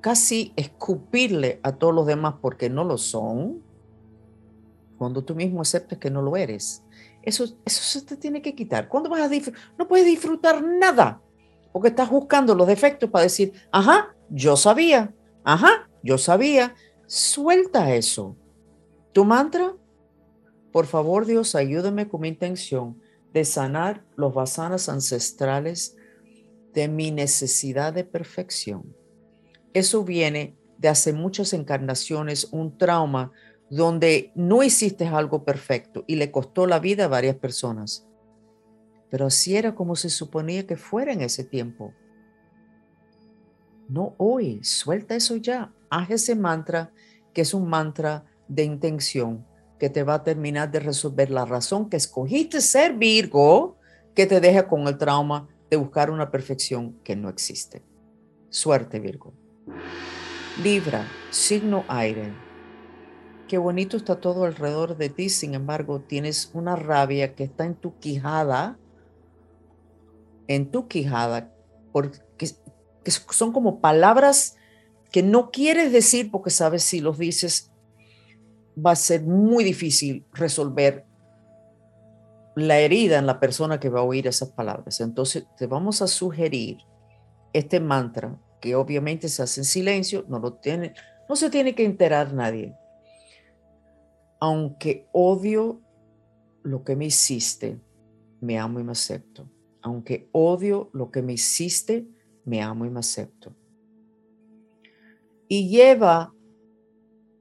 casi 0.00 0.52
escupirle 0.56 1.60
a 1.62 1.72
todos 1.72 1.94
los 1.94 2.06
demás 2.06 2.34
porque 2.40 2.70
no 2.70 2.84
lo 2.84 2.98
son, 2.98 3.62
cuando 4.98 5.24
tú 5.24 5.34
mismo 5.34 5.62
aceptes 5.62 5.98
que 5.98 6.10
no 6.10 6.22
lo 6.22 6.36
eres, 6.36 6.84
eso, 7.22 7.44
eso 7.64 7.82
se 7.82 8.02
te 8.02 8.16
tiene 8.16 8.42
que 8.42 8.54
quitar. 8.54 8.88
¿Cuándo 8.88 9.10
vas 9.10 9.30
a 9.30 9.52
No 9.78 9.88
puedes 9.88 10.06
disfrutar 10.06 10.62
nada 10.62 11.20
porque 11.72 11.88
estás 11.88 12.10
buscando 12.10 12.54
los 12.54 12.66
defectos 12.66 13.10
para 13.10 13.24
decir, 13.24 13.52
ajá, 13.70 14.14
yo 14.28 14.56
sabía, 14.56 15.14
ajá, 15.44 15.88
yo 16.02 16.18
sabía. 16.18 16.74
Suelta 17.06 17.94
eso. 17.94 18.36
Tu 19.12 19.24
mantra, 19.24 19.74
por 20.72 20.86
favor 20.86 21.26
Dios, 21.26 21.54
ayúdame 21.54 22.08
con 22.08 22.22
mi 22.22 22.28
intención 22.28 23.00
de 23.32 23.44
sanar 23.44 24.04
los 24.16 24.34
vasanas 24.34 24.88
ancestrales 24.88 25.96
de 26.72 26.88
mi 26.88 27.10
necesidad 27.10 27.92
de 27.92 28.04
perfección. 28.04 28.94
Eso 29.72 30.04
viene 30.04 30.56
de 30.78 30.88
hace 30.88 31.12
muchas 31.12 31.52
encarnaciones, 31.52 32.48
un 32.52 32.76
trauma 32.78 33.32
donde 33.68 34.32
no 34.34 34.62
hiciste 34.62 35.06
algo 35.06 35.44
perfecto 35.44 36.04
y 36.06 36.16
le 36.16 36.30
costó 36.30 36.66
la 36.66 36.80
vida 36.80 37.04
a 37.04 37.08
varias 37.08 37.36
personas. 37.36 38.06
Pero 39.10 39.26
así 39.26 39.56
era 39.56 39.74
como 39.74 39.96
se 39.96 40.10
suponía 40.10 40.66
que 40.66 40.76
fuera 40.76 41.12
en 41.12 41.20
ese 41.20 41.44
tiempo. 41.44 41.92
No 43.88 44.14
hoy, 44.18 44.62
suelta 44.62 45.14
eso 45.14 45.36
ya. 45.36 45.72
Haz 45.90 46.10
ese 46.10 46.34
mantra 46.34 46.92
que 47.32 47.42
es 47.42 47.54
un 47.54 47.68
mantra 47.68 48.24
de 48.48 48.64
intención 48.64 49.46
que 49.78 49.90
te 49.90 50.02
va 50.02 50.14
a 50.14 50.24
terminar 50.24 50.70
de 50.70 50.80
resolver 50.80 51.30
la 51.30 51.44
razón 51.44 51.88
que 51.88 51.96
escogiste 51.96 52.60
ser 52.60 52.94
Virgo, 52.94 53.78
que 54.14 54.26
te 54.26 54.40
deja 54.40 54.68
con 54.68 54.86
el 54.86 54.98
trauma 54.98 55.48
de 55.70 55.76
buscar 55.76 56.10
una 56.10 56.30
perfección 56.30 56.98
que 57.04 57.16
no 57.16 57.28
existe. 57.28 57.82
Suerte, 58.50 58.98
Virgo. 58.98 59.32
Libra, 60.62 61.06
signo 61.30 61.84
aire. 61.88 62.32
Qué 63.48 63.56
bonito 63.56 63.96
está 63.96 64.20
todo 64.20 64.44
alrededor 64.44 64.96
de 64.96 65.08
ti, 65.08 65.28
sin 65.28 65.54
embargo, 65.54 66.00
tienes 66.00 66.50
una 66.52 66.76
rabia 66.76 67.34
que 67.34 67.44
está 67.44 67.64
en 67.64 67.76
tu 67.76 67.98
quijada, 67.98 68.78
en 70.48 70.70
tu 70.70 70.88
quijada, 70.88 71.54
porque 71.92 72.18
que 72.36 73.10
son 73.10 73.52
como 73.52 73.80
palabras 73.80 74.56
que 75.10 75.22
no 75.22 75.50
quieres 75.50 75.92
decir 75.92 76.30
porque 76.30 76.50
sabes 76.50 76.82
si 76.82 77.00
los 77.00 77.18
dices 77.18 77.72
va 78.74 78.92
a 78.92 78.96
ser 78.96 79.22
muy 79.22 79.64
difícil 79.64 80.24
resolver 80.32 81.06
la 82.56 82.78
herida 82.78 83.18
en 83.18 83.26
la 83.26 83.40
persona 83.40 83.78
que 83.80 83.88
va 83.88 84.00
a 84.00 84.04
oír 84.04 84.26
esas 84.26 84.50
palabras. 84.50 85.00
Entonces, 85.00 85.46
te 85.56 85.66
vamos 85.66 86.02
a 86.02 86.06
sugerir 86.06 86.78
este 87.52 87.80
mantra, 87.80 88.40
que 88.60 88.74
obviamente 88.74 89.28
se 89.28 89.42
hace 89.42 89.60
en 89.60 89.64
silencio, 89.64 90.24
no 90.28 90.38
lo 90.38 90.54
tiene, 90.54 90.94
no 91.28 91.36
se 91.36 91.50
tiene 91.50 91.74
que 91.74 91.84
enterar 91.84 92.32
nadie. 92.34 92.74
Aunque 94.40 95.06
odio 95.12 95.80
lo 96.62 96.84
que 96.84 96.96
me 96.96 97.06
hiciste, 97.06 97.80
me 98.40 98.58
amo 98.58 98.80
y 98.80 98.84
me 98.84 98.92
acepto. 98.92 99.48
Aunque 99.82 100.28
odio 100.32 100.90
lo 100.92 101.10
que 101.10 101.22
me 101.22 101.34
hiciste, 101.34 102.06
me 102.44 102.62
amo 102.62 102.84
y 102.84 102.90
me 102.90 103.00
acepto. 103.00 103.54
Y 105.48 105.68
lleva 105.68 106.32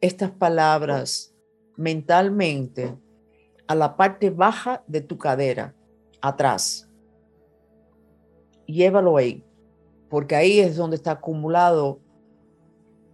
estas 0.01 0.31
palabras 0.31 1.35
mentalmente 1.75 2.97
a 3.69 3.75
la 3.75 3.95
parte 3.95 4.31
baja 4.31 4.83
de 4.87 4.99
tu 4.99 5.19
cadera, 5.19 5.75
atrás. 6.21 6.89
Llévalo 8.65 9.15
ahí, 9.15 9.45
porque 10.09 10.35
ahí 10.35 10.59
es 10.59 10.75
donde 10.75 10.95
está 10.95 11.11
acumulado 11.11 11.99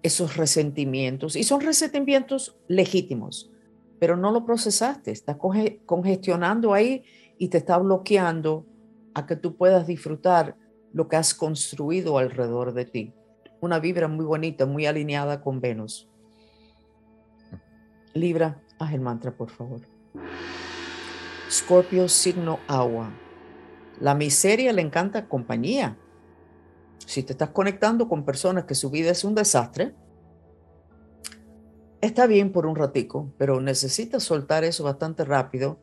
esos 0.01 0.37
resentimientos. 0.37 1.35
Y 1.35 1.43
son 1.43 1.59
resentimientos 1.59 2.57
legítimos, 2.69 3.51
pero 3.99 4.15
no 4.15 4.31
lo 4.31 4.45
procesaste, 4.45 5.11
está 5.11 5.37
congestionando 5.37 6.73
ahí 6.73 7.03
y 7.37 7.49
te 7.49 7.57
está 7.57 7.77
bloqueando 7.77 8.65
a 9.13 9.25
que 9.25 9.35
tú 9.35 9.57
puedas 9.57 9.85
disfrutar 9.85 10.55
lo 10.93 11.09
que 11.09 11.17
has 11.17 11.33
construido 11.33 12.17
alrededor 12.17 12.73
de 12.73 12.85
ti. 12.85 13.13
Una 13.59 13.79
vibra 13.79 14.07
muy 14.07 14.23
bonita, 14.23 14.65
muy 14.65 14.85
alineada 14.85 15.41
con 15.41 15.59
Venus. 15.59 16.09
Libra, 18.13 18.63
haz 18.79 18.93
el 18.93 19.01
mantra, 19.01 19.35
por 19.35 19.49
favor. 19.49 19.94
Scorpio, 21.49 22.07
signo 22.09 22.59
agua. 22.67 23.11
La 23.99 24.15
miseria 24.15 24.73
le 24.73 24.81
encanta 24.81 25.27
compañía. 25.27 25.97
Si 27.05 27.23
te 27.23 27.33
estás 27.33 27.51
conectando 27.51 28.09
con 28.09 28.25
personas 28.25 28.65
que 28.65 28.75
su 28.75 28.89
vida 28.89 29.11
es 29.11 29.23
un 29.23 29.35
desastre, 29.35 29.95
está 32.01 32.27
bien 32.27 32.51
por 32.51 32.65
un 32.65 32.75
ratico, 32.75 33.31
pero 33.37 33.61
necesitas 33.61 34.23
soltar 34.23 34.63
eso 34.63 34.83
bastante 34.83 35.23
rápido 35.23 35.79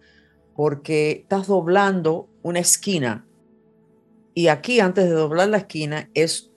porque 0.54 1.22
estás 1.22 1.46
doblando 1.46 2.28
una 2.42 2.58
esquina. 2.58 3.26
Y 4.34 4.48
aquí, 4.48 4.80
antes 4.80 5.04
de 5.04 5.12
doblar 5.12 5.48
la 5.48 5.58
esquina, 5.58 6.10
es 6.14 6.50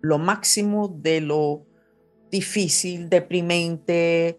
lo 0.00 0.18
máximo 0.18 0.88
de 0.88 1.20
lo 1.20 1.64
difícil, 2.30 3.08
deprimente, 3.08 4.38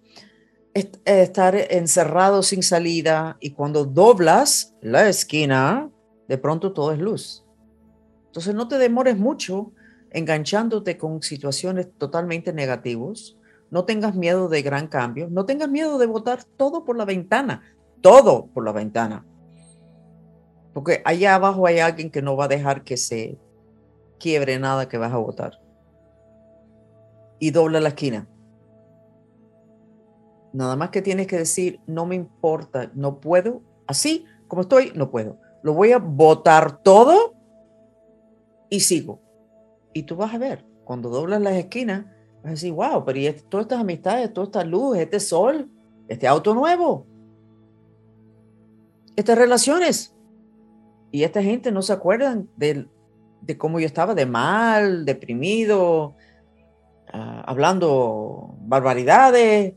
estar 0.73 1.55
encerrado 1.55 2.43
sin 2.43 2.63
salida. 2.63 3.37
Y 3.39 3.51
cuando 3.51 3.85
doblas 3.85 4.75
la 4.81 5.09
esquina, 5.09 5.89
de 6.27 6.37
pronto 6.37 6.73
todo 6.73 6.91
es 6.91 6.99
luz. 6.99 7.45
Entonces 8.27 8.53
no 8.53 8.67
te 8.67 8.77
demores 8.77 9.17
mucho 9.17 9.71
enganchándote 10.11 10.97
con 10.97 11.21
situaciones 11.21 11.87
totalmente 11.97 12.53
negativas. 12.53 13.35
No 13.71 13.85
tengas 13.85 14.15
miedo 14.15 14.49
de 14.49 14.61
gran 14.61 14.87
cambio. 14.87 15.27
No 15.29 15.45
tengas 15.45 15.69
miedo 15.69 15.97
de 15.97 16.05
botar 16.05 16.43
todo 16.43 16.85
por 16.85 16.97
la 16.97 17.05
ventana. 17.05 17.61
Todo 18.01 18.47
por 18.47 18.65
la 18.65 18.71
ventana. 18.71 19.25
Porque 20.73 21.01
allá 21.05 21.35
abajo 21.35 21.65
hay 21.65 21.79
alguien 21.79 22.09
que 22.09 22.21
no 22.21 22.35
va 22.35 22.45
a 22.45 22.49
dejar 22.49 22.83
que 22.83 22.97
se 22.97 23.37
quiebre 24.19 24.59
nada 24.59 24.87
que 24.87 24.97
vas 24.97 25.13
a 25.13 25.17
votar. 25.17 25.59
Y 27.39 27.51
dobla 27.51 27.79
la 27.79 27.89
esquina. 27.89 28.27
Nada 30.53 30.75
más 30.75 30.89
que 30.89 31.01
tienes 31.01 31.27
que 31.27 31.37
decir, 31.37 31.79
no 31.87 32.05
me 32.05 32.15
importa, 32.15 32.91
no 32.95 33.19
puedo. 33.19 33.61
Así 33.87 34.25
como 34.47 34.63
estoy, 34.63 34.91
no 34.95 35.11
puedo 35.11 35.37
lo 35.61 35.73
voy 35.73 35.91
a 35.91 35.97
botar 35.99 36.81
todo 36.81 37.33
y 38.69 38.79
sigo. 38.81 39.21
Y 39.93 40.03
tú 40.03 40.15
vas 40.15 40.33
a 40.33 40.37
ver, 40.37 40.65
cuando 40.85 41.09
doblas 41.09 41.41
las 41.41 41.55
esquinas, 41.55 42.05
vas 42.37 42.45
a 42.45 42.49
decir, 42.51 42.71
wow, 42.71 43.03
pero 43.05 43.19
¿y 43.19 43.31
todas 43.49 43.65
estas 43.65 43.79
amistades, 43.79 44.33
toda 44.33 44.45
esta 44.45 44.63
luz, 44.63 44.97
este 44.97 45.19
sol, 45.19 45.69
este 46.07 46.27
auto 46.27 46.53
nuevo, 46.53 47.05
estas 49.15 49.37
relaciones? 49.37 50.15
Y 51.11 51.23
esta 51.23 51.41
gente 51.41 51.71
no 51.71 51.81
se 51.81 51.93
acuerdan 51.93 52.49
de, 52.55 52.87
de 53.41 53.57
cómo 53.57 53.79
yo 53.79 53.87
estaba 53.87 54.13
de 54.13 54.27
mal, 54.27 55.05
deprimido, 55.05 56.15
ah, 57.11 57.43
hablando 57.47 58.55
barbaridades. 58.61 59.73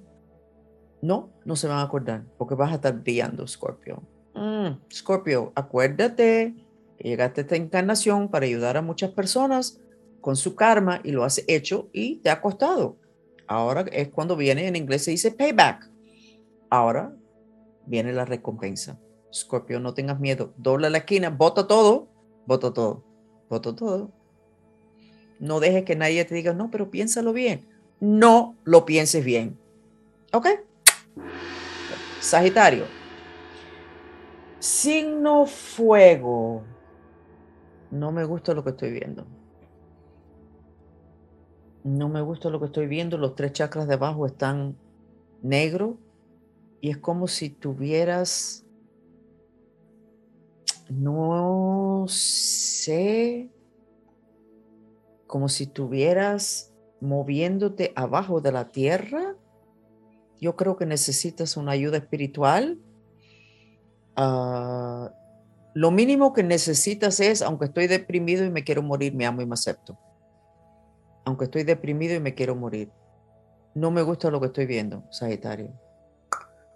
No, 1.03 1.31
no 1.45 1.57
se 1.57 1.67
van 1.67 1.79
a 1.79 1.83
acordar 1.83 2.25
porque 2.39 2.55
vas 2.55 2.71
a 2.71 2.77
estar 2.77 3.03
brillando, 3.03 3.47
Scorpio. 3.47 4.03
Mm, 4.35 4.79
Scorpio, 4.91 5.53
acuérdate 5.57 6.55
que 6.97 7.09
llegaste 7.09 7.41
a 7.41 7.43
esta 7.43 7.57
encarnación 7.57 8.31
para 8.31 8.47
ayudar 8.47 8.77
a 8.77 8.83
muchas 8.83 9.11
personas 9.11 9.81
con 10.21 10.37
su 10.37 10.55
karma 10.55 11.01
y 11.03 11.11
lo 11.11 11.25
has 11.25 11.43
hecho 11.49 11.91
y 11.93 12.17
te 12.19 12.31
ha 12.31 12.41
costado. 12.41 12.97
Ahora 13.49 13.85
es 13.93 14.09
cuando 14.09 14.37
viene, 14.37 14.69
en 14.69 14.77
inglés 14.77 15.03
se 15.03 15.11
dice 15.11 15.33
payback. 15.33 15.91
Ahora 16.71 17.13
viene 17.85 18.13
la 18.13 18.25
recompensa. 18.25 18.99
Scorpio, 19.35 19.81
no 19.81 19.95
tengas 19.95 20.21
miedo. 20.21 20.55
Dobla 20.57 20.89
la 20.89 20.99
esquina, 20.99 21.31
bota 21.31 21.67
todo, 21.67 22.09
bota 22.47 22.73
todo, 22.73 23.05
bota 23.51 23.75
todo. 23.75 24.13
No 25.41 25.59
dejes 25.59 25.85
que 25.85 25.97
nadie 25.97 26.25
te 26.25 26.37
diga, 26.37 26.55
no, 26.55 26.71
pero 26.71 26.91
piénsalo 26.91 27.33
bien. 27.33 27.67
No 27.99 28.57
lo 28.63 28.85
pienses 28.85 29.25
bien. 29.25 29.59
¿Ok? 30.33 30.47
Sagitario, 32.21 32.85
Signo 34.63 35.45
fuego. 35.47 36.63
No 37.91 38.13
me 38.13 38.23
gusta 38.23 38.55
lo 38.55 38.63
que 38.63 38.71
estoy 38.71 38.93
viendo. 38.93 39.27
No 41.83 42.09
me 42.09 42.21
gusta 42.21 42.49
lo 42.49 42.61
que 42.61 42.67
estoy 42.67 42.87
viendo. 42.87 43.19
Los 43.19 43.35
tres 43.35 43.53
chakras 43.55 43.89
de 43.89 43.95
abajo 43.95 44.25
están 44.25 44.77
negros 45.43 45.97
y 46.81 46.91
es 46.91 46.99
como 46.99 47.27
si 47.27 47.51
tuvieras, 47.51 48.65
no 50.89 52.05
sé, 52.07 53.51
como 55.27 55.49
si 55.49 55.67
tuvieras 55.67 56.73
moviéndote 57.01 57.93
abajo 57.97 58.41
de 58.41 58.53
la 58.53 58.71
tierra. 58.71 59.35
Yo 60.43 60.57
creo 60.57 60.77
que 60.77 60.85
necesitas 60.85 61.57
una 61.57 61.73
ayuda 61.73 61.97
espiritual 61.97 62.79
Ah, 64.17 65.13
lo 65.75 65.91
mínimo 65.91 66.33
que 66.33 66.43
necesitas 66.43 67.21
es, 67.21 67.43
aunque 67.43 67.67
estoy 67.67 67.87
deprimido 67.87 68.45
y 68.45 68.51
me 68.51 68.65
quiero 68.65 68.83
morir, 68.83 69.15
me 69.15 69.27
amo 69.27 69.41
y 69.43 69.47
me 69.47 69.55
acepto. 69.55 69.99
Aunque 71.25 71.45
estoy 71.45 71.63
deprimido 71.63 72.15
y 72.15 72.21
me 72.21 72.35
quiero 72.35 72.55
morir. 72.55 72.91
No 73.75 73.91
me 73.91 74.03
gusta 74.03 74.31
lo 74.31 74.41
que 74.41 74.47
estoy 74.47 74.67
viendo, 74.67 75.05
Sagitario. 75.11 75.73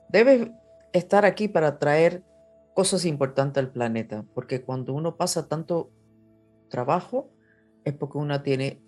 Debes 0.08 0.48
estar 0.92 1.26
aquí 1.26 1.48
para 1.48 1.78
traer 1.78 2.22
cosas 2.74 3.04
importantes 3.04 3.62
al 3.62 3.70
planeta, 3.70 4.24
porque 4.34 4.62
cuando 4.62 4.94
uno 4.94 5.16
pasa 5.16 5.48
tanto 5.48 5.90
trabajo 6.68 7.30
es 7.84 7.92
porque 7.94 8.18
una 8.18 8.42
tiene, 8.42 8.80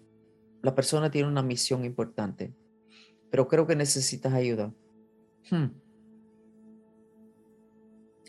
la 0.62 0.74
persona 0.74 1.10
tiene 1.10 1.28
una 1.28 1.42
misión 1.42 1.84
importante. 1.84 2.54
Pero 3.30 3.48
creo 3.48 3.66
que 3.66 3.76
necesitas 3.76 4.32
ayuda. 4.32 4.72
Hmm. 5.50 5.68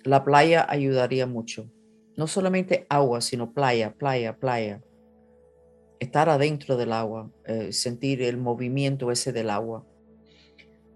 La 0.03 0.23
playa 0.23 0.65
ayudaría 0.69 1.25
mucho. 1.25 1.69
No 2.15 2.27
solamente 2.27 2.85
agua, 2.89 3.21
sino 3.21 3.53
playa, 3.53 3.93
playa, 3.93 4.37
playa. 4.37 4.81
Estar 5.99 6.29
adentro 6.29 6.77
del 6.77 6.93
agua, 6.93 7.29
eh, 7.45 7.73
sentir 7.73 8.21
el 8.21 8.37
movimiento 8.37 9.11
ese 9.11 9.33
del 9.33 9.49
agua. 9.49 9.85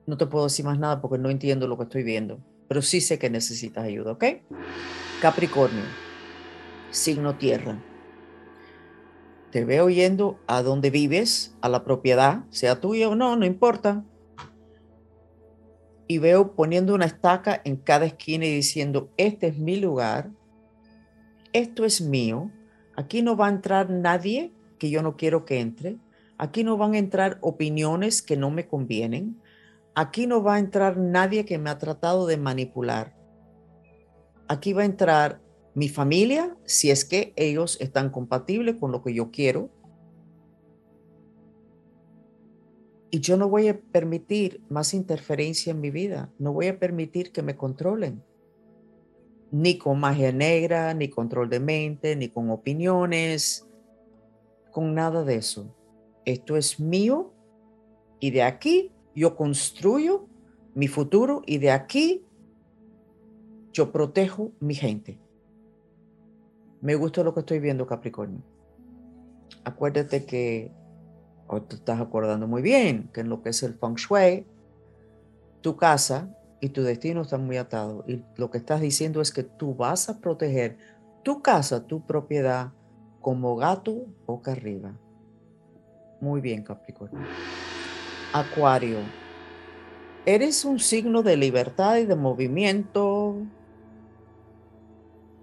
No 0.05 0.17
te 0.17 0.25
puedo 0.25 0.45
decir 0.45 0.65
más 0.65 0.79
nada 0.79 1.01
porque 1.01 1.17
no 1.17 1.29
entiendo 1.29 1.67
lo 1.67 1.77
que 1.77 1.83
estoy 1.83 2.03
viendo, 2.03 2.39
pero 2.67 2.81
sí 2.81 3.01
sé 3.01 3.19
que 3.19 3.29
necesitas 3.29 3.85
ayuda, 3.85 4.13
¿ok? 4.13 4.25
Capricornio, 5.21 5.83
signo 6.91 7.37
tierra. 7.37 7.81
Te 9.53 9.65
veo 9.65 9.87
yendo 9.87 10.39
a 10.47 10.63
donde 10.63 10.89
vives, 10.89 11.55
a 11.61 11.69
la 11.69 11.83
propiedad, 11.83 12.43
sea 12.49 12.81
tuya 12.81 13.07
o 13.07 13.13
no, 13.13 13.35
no 13.35 13.45
importa. 13.45 14.03
Y 16.07 16.17
veo 16.17 16.55
poniendo 16.55 16.95
una 16.95 17.05
estaca 17.05 17.61
en 17.63 17.75
cada 17.75 18.07
esquina 18.07 18.47
y 18.47 18.55
diciendo, 18.55 19.11
este 19.15 19.49
es 19.49 19.59
mi 19.59 19.75
lugar, 19.75 20.31
esto 21.53 21.85
es 21.85 22.01
mío, 22.01 22.49
aquí 22.95 23.21
no 23.21 23.37
va 23.37 23.45
a 23.45 23.51
entrar 23.51 23.91
nadie 23.91 24.51
que 24.79 24.89
yo 24.89 25.03
no 25.03 25.17
quiero 25.17 25.45
que 25.45 25.59
entre, 25.59 25.97
aquí 26.39 26.63
no 26.63 26.75
van 26.75 26.95
a 26.95 26.97
entrar 26.97 27.37
opiniones 27.41 28.23
que 28.23 28.35
no 28.35 28.49
me 28.49 28.67
convienen, 28.67 29.39
aquí 29.93 30.25
no 30.25 30.41
va 30.41 30.55
a 30.55 30.59
entrar 30.59 30.97
nadie 30.97 31.45
que 31.45 31.59
me 31.59 31.69
ha 31.69 31.77
tratado 31.77 32.25
de 32.25 32.37
manipular, 32.37 33.15
aquí 34.47 34.73
va 34.73 34.81
a 34.81 34.85
entrar 34.85 35.42
mi 35.75 35.89
familia 35.89 36.55
si 36.65 36.91
es 36.91 37.05
que 37.05 37.33
ellos 37.35 37.77
están 37.81 38.09
compatibles 38.09 38.75
con 38.79 38.91
lo 38.91 39.03
que 39.03 39.13
yo 39.13 39.31
quiero, 39.31 39.69
Y 43.13 43.19
yo 43.19 43.37
no 43.37 43.47
voy 43.47 43.67
a 43.67 43.79
permitir 43.79 44.59
más 44.69 44.95
interferencia 44.95 45.69
en 45.69 45.79
mi 45.79 45.91
vida, 45.91 46.33
no 46.39 46.51
voy 46.51 46.65
a 46.65 46.79
permitir 46.79 47.31
que 47.31 47.43
me 47.43 47.55
controlen, 47.55 48.23
ni 49.51 49.77
con 49.77 49.99
magia 49.99 50.31
negra, 50.31 50.95
ni 50.95 51.09
control 51.09 51.47
de 51.47 51.59
mente, 51.59 52.15
ni 52.15 52.29
con 52.29 52.49
opiniones, 52.49 53.67
con 54.71 54.95
nada 54.95 55.23
de 55.23 55.35
eso. 55.35 55.75
Esto 56.25 56.57
es 56.57 56.79
mío 56.79 57.31
y 58.19 58.31
de 58.31 58.41
aquí 58.41 58.91
yo 59.13 59.35
construyo 59.35 60.27
mi 60.73 60.87
futuro 60.87 61.43
y 61.45 61.59
de 61.59 61.69
aquí 61.69 62.25
yo 63.73 63.91
protejo 63.91 64.53
mi 64.59 64.73
gente. 64.73 65.19
Me 66.83 66.95
gusta 66.95 67.23
lo 67.23 67.33
que 67.33 67.39
estoy 67.39 67.59
viendo, 67.59 67.87
Capricornio. 67.87 68.41
Acuérdate 69.63 70.25
que 70.25 70.69
o 71.47 71.61
te 71.61 71.77
estás 71.77 72.01
acordando 72.01 72.45
muy 72.45 72.61
bien 72.61 73.09
que 73.13 73.21
en 73.21 73.29
lo 73.29 73.41
que 73.41 73.51
es 73.51 73.63
el 73.63 73.75
feng 73.75 73.95
shui, 73.95 74.45
tu 75.61 75.77
casa 75.77 76.27
y 76.59 76.69
tu 76.69 76.83
destino 76.83 77.21
están 77.21 77.45
muy 77.45 77.55
atados. 77.55 78.03
Y 78.05 78.21
lo 78.35 78.51
que 78.51 78.57
estás 78.57 78.81
diciendo 78.81 79.21
es 79.21 79.31
que 79.31 79.43
tú 79.43 79.75
vas 79.75 80.09
a 80.09 80.19
proteger 80.19 80.77
tu 81.23 81.41
casa, 81.41 81.87
tu 81.87 82.05
propiedad, 82.05 82.73
como 83.21 83.55
gato 83.55 84.05
boca 84.25 84.51
arriba. 84.51 84.91
Muy 86.19 86.41
bien, 86.41 86.63
Capricornio. 86.63 87.25
Acuario. 88.33 88.97
Eres 90.25 90.65
un 90.65 90.79
signo 90.79 91.23
de 91.23 91.37
libertad 91.37 91.95
y 91.95 92.05
de 92.05 92.15
movimiento 92.17 93.12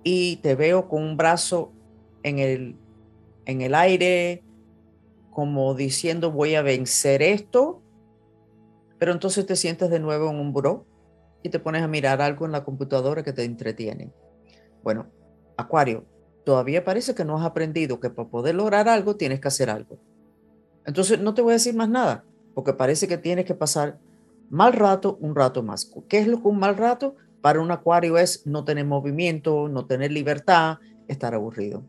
y 0.02 0.36
te 0.36 0.54
veo 0.54 0.88
con 0.88 1.02
un 1.02 1.16
brazo 1.16 1.72
en 2.22 2.38
el, 2.38 2.76
en 3.46 3.60
el 3.60 3.74
aire, 3.74 4.42
como 5.30 5.74
diciendo 5.74 6.30
voy 6.30 6.54
a 6.54 6.62
vencer 6.62 7.22
esto, 7.22 7.82
pero 8.98 9.12
entonces 9.12 9.46
te 9.46 9.56
sientes 9.56 9.90
de 9.90 10.00
nuevo 10.00 10.30
en 10.30 10.36
un 10.36 10.52
buró 10.52 10.86
y 11.42 11.48
te 11.48 11.58
pones 11.58 11.82
a 11.82 11.88
mirar 11.88 12.20
algo 12.20 12.44
en 12.44 12.52
la 12.52 12.64
computadora 12.64 13.22
que 13.22 13.32
te 13.32 13.44
entretiene. 13.44 14.12
Bueno, 14.82 15.06
Acuario, 15.56 16.04
todavía 16.44 16.84
parece 16.84 17.14
que 17.14 17.24
no 17.24 17.38
has 17.38 17.44
aprendido 17.44 18.00
que 18.00 18.10
para 18.10 18.28
poder 18.28 18.54
lograr 18.54 18.88
algo 18.88 19.16
tienes 19.16 19.40
que 19.40 19.48
hacer 19.48 19.70
algo. 19.70 19.98
Entonces 20.84 21.20
no 21.20 21.34
te 21.34 21.42
voy 21.42 21.52
a 21.52 21.54
decir 21.54 21.74
más 21.74 21.88
nada, 21.88 22.24
porque 22.54 22.72
parece 22.72 23.06
que 23.08 23.18
tienes 23.18 23.44
que 23.44 23.54
pasar 23.54 23.98
mal 24.48 24.72
rato, 24.72 25.16
un 25.20 25.34
rato 25.34 25.62
más. 25.62 25.90
¿Qué 26.08 26.18
es 26.18 26.26
lo 26.26 26.42
que 26.42 26.48
un 26.48 26.58
mal 26.58 26.76
rato? 26.76 27.16
Para 27.40 27.60
un 27.60 27.70
acuario 27.70 28.18
es 28.18 28.46
no 28.46 28.64
tener 28.64 28.84
movimiento, 28.84 29.68
no 29.68 29.86
tener 29.86 30.12
libertad, 30.12 30.78
estar 31.08 31.34
aburrido. 31.34 31.82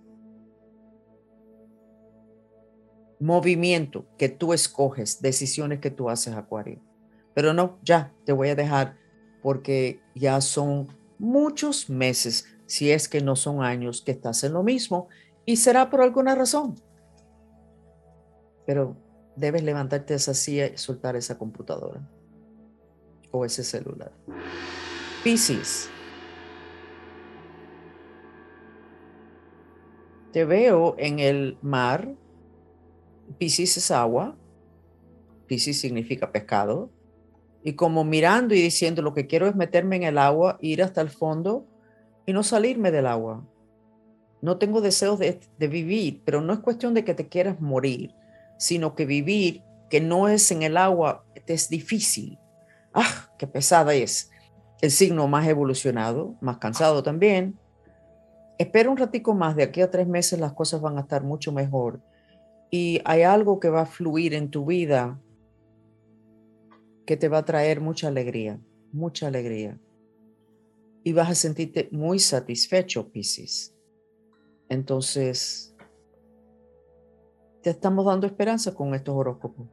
Movimiento 3.20 4.06
que 4.18 4.30
tú 4.30 4.54
escoges, 4.54 5.22
decisiones 5.22 5.80
que 5.80 5.92
tú 5.92 6.10
haces, 6.10 6.36
acuario. 6.36 6.82
Pero 7.34 7.54
no, 7.54 7.80
ya, 7.84 8.14
te 8.26 8.34
voy 8.34 8.50
a 8.50 8.56
dejar 8.56 8.98
porque 9.42 10.02
ya 10.16 10.42
son 10.42 10.88
muchos 11.20 11.90
meses, 11.90 12.46
si 12.66 12.92
es 12.92 13.08
que 13.08 13.22
no 13.22 13.36
son 13.36 13.64
años, 13.64 14.02
que 14.02 14.12
estás 14.12 14.44
en 14.44 14.54
lo 14.54 14.64
mismo 14.64 15.08
y 15.46 15.58
será 15.58 15.90
por 15.90 16.02
alguna 16.02 16.36
razón. 16.36 16.76
Pero 18.66 18.96
debes 19.36 19.64
levantarte 19.64 20.14
esa 20.14 20.34
silla 20.34 20.68
y 20.68 20.78
soltar 20.78 21.16
esa 21.16 21.38
computadora 21.38 22.02
o 23.32 23.46
ese 23.46 23.64
celular. 23.64 24.12
Piscis. 25.24 25.90
Te 30.34 30.46
veo 30.46 30.96
en 30.98 31.20
el 31.20 31.58
mar. 31.62 32.16
Piscis 33.38 33.78
es 33.78 33.92
agua. 33.92 34.36
Piscis 35.46 35.80
significa 35.80 36.32
pescado. 36.32 36.90
Y 37.64 37.74
como 37.74 38.04
mirando 38.04 38.56
y 38.56 38.62
diciendo 38.62 39.04
lo 39.04 39.14
que 39.14 39.28
quiero 39.28 39.46
es 39.46 39.56
meterme 39.56 39.98
en 39.98 40.04
el 40.04 40.18
agua, 40.18 40.58
ir 40.60 40.82
hasta 40.82 41.02
el 41.02 41.10
fondo 41.10 41.68
y 42.26 42.34
no 42.34 42.42
salirme 42.42 42.90
del 42.90 43.06
agua. 43.06 43.48
No 44.42 44.58
tengo 44.58 44.82
deseos 44.82 45.20
de, 45.20 45.40
de 45.60 45.68
vivir, 45.68 46.24
pero 46.26 46.42
no 46.42 46.52
es 46.54 46.60
cuestión 46.60 46.96
de 46.96 47.06
que 47.06 47.14
te 47.14 47.28
quieras 47.28 47.62
morir, 47.62 48.16
sino 48.58 48.96
que 48.96 49.06
vivir 49.06 49.62
que 49.92 50.02
no 50.02 50.30
es 50.30 50.50
en 50.50 50.64
el 50.64 50.78
agua 50.78 51.26
te 51.46 51.54
es 51.54 51.70
difícil 51.70 52.40
¡Ah, 52.94 53.30
qué 53.38 53.48
pesada 53.48 53.94
es! 53.94 54.31
El 54.82 54.92
signo 54.92 55.28
más 55.28 55.48
evolucionado, 55.48 56.36
más 56.42 56.58
cansado 56.58 57.04
también. 57.04 57.58
Espera 58.58 58.90
un 58.90 58.98
ratico 58.98 59.34
más, 59.34 59.56
de 59.56 59.64
aquí 59.64 59.82
a 59.82 59.92
tres 59.92 60.08
meses 60.08 60.40
las 60.40 60.54
cosas 60.54 60.82
van 60.82 60.98
a 60.98 61.02
estar 61.02 61.24
mucho 61.24 61.52
mejor. 61.52 62.02
Y 62.72 63.02
hay 63.06 63.22
algo 63.22 63.60
que 63.60 63.70
va 63.70 63.82
a 63.82 63.86
fluir 63.86 64.34
en 64.34 64.50
tu 64.50 64.66
vida 64.66 65.20
que 67.06 67.18
te 67.18 67.28
va 67.28 67.40
a 67.40 67.46
traer 67.46 67.82
mucha 67.82 68.08
alegría, 68.08 68.60
mucha 68.92 69.28
alegría. 69.28 69.80
Y 71.04 71.14
vas 71.14 71.30
a 71.30 71.36
sentirte 71.36 71.90
muy 71.92 72.20
satisfecho, 72.20 73.12
Piscis. 73.12 73.76
Entonces, 74.70 75.76
te 77.62 77.72
estamos 77.72 78.06
dando 78.06 78.26
esperanza 78.26 78.74
con 78.74 78.96
estos 78.96 79.16
horóscopos. 79.16 79.68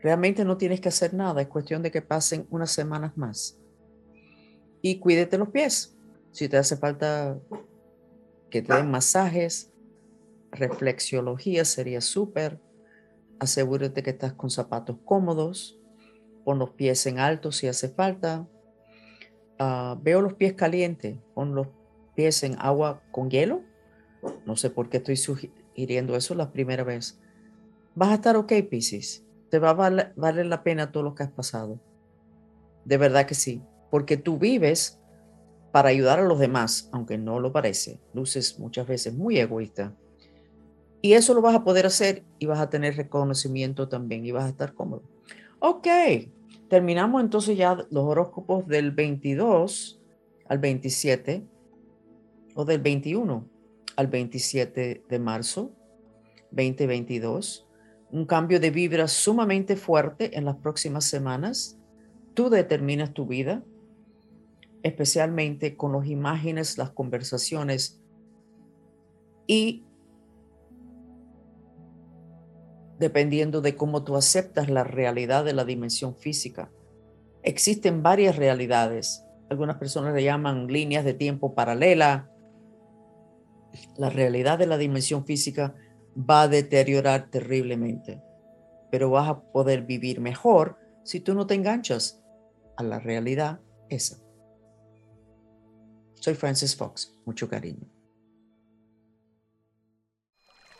Realmente 0.00 0.44
no 0.44 0.56
tienes 0.56 0.80
que 0.80 0.88
hacer 0.88 1.14
nada, 1.14 1.40
es 1.40 1.48
cuestión 1.48 1.82
de 1.82 1.90
que 1.90 2.02
pasen 2.02 2.46
unas 2.50 2.70
semanas 2.70 3.16
más. 3.16 3.58
Y 4.86 5.00
cuídete 5.00 5.36
los 5.36 5.48
pies. 5.48 5.96
Si 6.30 6.48
te 6.48 6.56
hace 6.56 6.76
falta 6.76 7.40
que 8.50 8.62
te 8.62 8.72
den 8.72 8.88
masajes, 8.88 9.72
reflexiología 10.52 11.64
sería 11.64 12.00
súper. 12.00 12.60
Asegúrate 13.40 14.04
que 14.04 14.10
estás 14.10 14.34
con 14.34 14.48
zapatos 14.48 14.98
cómodos. 15.04 15.80
Pon 16.44 16.60
los 16.60 16.70
pies 16.70 17.04
en 17.06 17.18
alto 17.18 17.50
si 17.50 17.66
hace 17.66 17.88
falta. 17.88 18.46
Ah, 19.58 19.98
veo 20.00 20.22
los 20.22 20.34
pies 20.34 20.52
calientes. 20.52 21.18
Pon 21.34 21.56
los 21.56 21.66
pies 22.14 22.44
en 22.44 22.54
agua 22.60 23.02
con 23.10 23.28
hielo. 23.28 23.62
No 24.46 24.54
sé 24.54 24.70
por 24.70 24.88
qué 24.88 24.98
estoy 24.98 25.16
sugiriendo 25.16 26.14
eso 26.14 26.36
la 26.36 26.52
primera 26.52 26.84
vez. 26.84 27.18
Vas 27.96 28.10
a 28.10 28.14
estar 28.14 28.36
ok, 28.36 28.52
Pisces 28.70 29.26
te 29.48 29.58
va 29.58 29.70
a 29.70 29.74
valer, 30.16 30.46
la 30.46 30.62
pena 30.62 30.92
todo 30.92 31.02
lo 31.02 31.14
que 31.14 31.22
has 31.22 31.30
pasado. 31.30 31.80
De 32.84 32.98
verdad 32.98 33.26
que 33.26 33.34
sí, 33.34 33.62
porque 33.96 34.18
tú 34.18 34.36
vives 34.36 35.00
para 35.72 35.88
ayudar 35.88 36.18
a 36.18 36.22
los 36.22 36.38
demás, 36.38 36.90
aunque 36.92 37.16
no 37.16 37.40
lo 37.40 37.50
parece. 37.50 37.98
Luces 38.12 38.58
muchas 38.58 38.86
veces 38.86 39.14
muy 39.14 39.38
egoísta. 39.38 39.96
Y 41.00 41.14
eso 41.14 41.32
lo 41.32 41.40
vas 41.40 41.54
a 41.54 41.64
poder 41.64 41.86
hacer 41.86 42.22
y 42.38 42.44
vas 42.44 42.60
a 42.60 42.68
tener 42.68 42.94
reconocimiento 42.94 43.88
también 43.88 44.26
y 44.26 44.32
vas 44.32 44.44
a 44.44 44.48
estar 44.50 44.74
cómodo. 44.74 45.02
Ok, 45.60 45.86
terminamos 46.68 47.22
entonces 47.22 47.56
ya 47.56 47.74
los 47.90 48.04
horóscopos 48.04 48.66
del 48.66 48.90
22 48.90 49.98
al 50.46 50.58
27 50.58 51.46
o 52.54 52.66
del 52.66 52.82
21 52.82 53.48
al 53.96 54.08
27 54.08 55.04
de 55.08 55.18
marzo 55.18 55.72
2022 56.50 57.66
un 58.10 58.26
cambio 58.26 58.60
de 58.60 58.70
vibra 58.70 59.08
sumamente 59.08 59.74
fuerte 59.74 60.36
en 60.36 60.44
las 60.44 60.56
próximas 60.56 61.06
semanas. 61.06 61.78
Tú 62.34 62.50
determinas 62.50 63.14
tu 63.14 63.24
vida, 63.24 63.64
especialmente 64.86 65.76
con 65.76 65.92
las 65.92 66.06
imágenes, 66.06 66.78
las 66.78 66.90
conversaciones 66.90 68.00
y 69.48 69.84
dependiendo 73.00 73.60
de 73.60 73.74
cómo 73.74 74.04
tú 74.04 74.14
aceptas 74.14 74.70
la 74.70 74.84
realidad 74.84 75.44
de 75.44 75.54
la 75.54 75.64
dimensión 75.64 76.14
física. 76.14 76.70
Existen 77.42 78.04
varias 78.04 78.36
realidades. 78.36 79.24
Algunas 79.50 79.76
personas 79.76 80.14
le 80.14 80.22
llaman 80.22 80.68
líneas 80.68 81.04
de 81.04 81.14
tiempo 81.14 81.54
paralela. 81.54 82.30
La 83.96 84.08
realidad 84.08 84.56
de 84.56 84.66
la 84.66 84.78
dimensión 84.78 85.26
física 85.26 85.74
va 86.16 86.42
a 86.42 86.48
deteriorar 86.48 87.28
terriblemente, 87.28 88.22
pero 88.92 89.10
vas 89.10 89.28
a 89.28 89.40
poder 89.50 89.82
vivir 89.82 90.20
mejor 90.20 90.78
si 91.02 91.18
tú 91.18 91.34
no 91.34 91.46
te 91.46 91.54
enganchas 91.54 92.22
a 92.76 92.84
la 92.84 93.00
realidad 93.00 93.60
esa. 93.88 94.25
Soy 96.26 96.34
Francis 96.34 96.74
Fox, 96.74 97.14
mucho 97.24 97.48
cariño. 97.48 97.86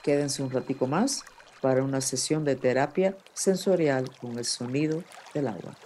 Quédense 0.02 0.42
un 0.42 0.50
ratico 0.50 0.88
más 0.88 1.22
para 1.62 1.84
una 1.84 2.00
sesión 2.00 2.44
de 2.44 2.56
terapia 2.56 3.16
sensorial 3.32 4.10
con 4.20 4.36
el 4.38 4.44
sonido 4.44 5.04
del 5.34 5.46
agua. 5.46 5.76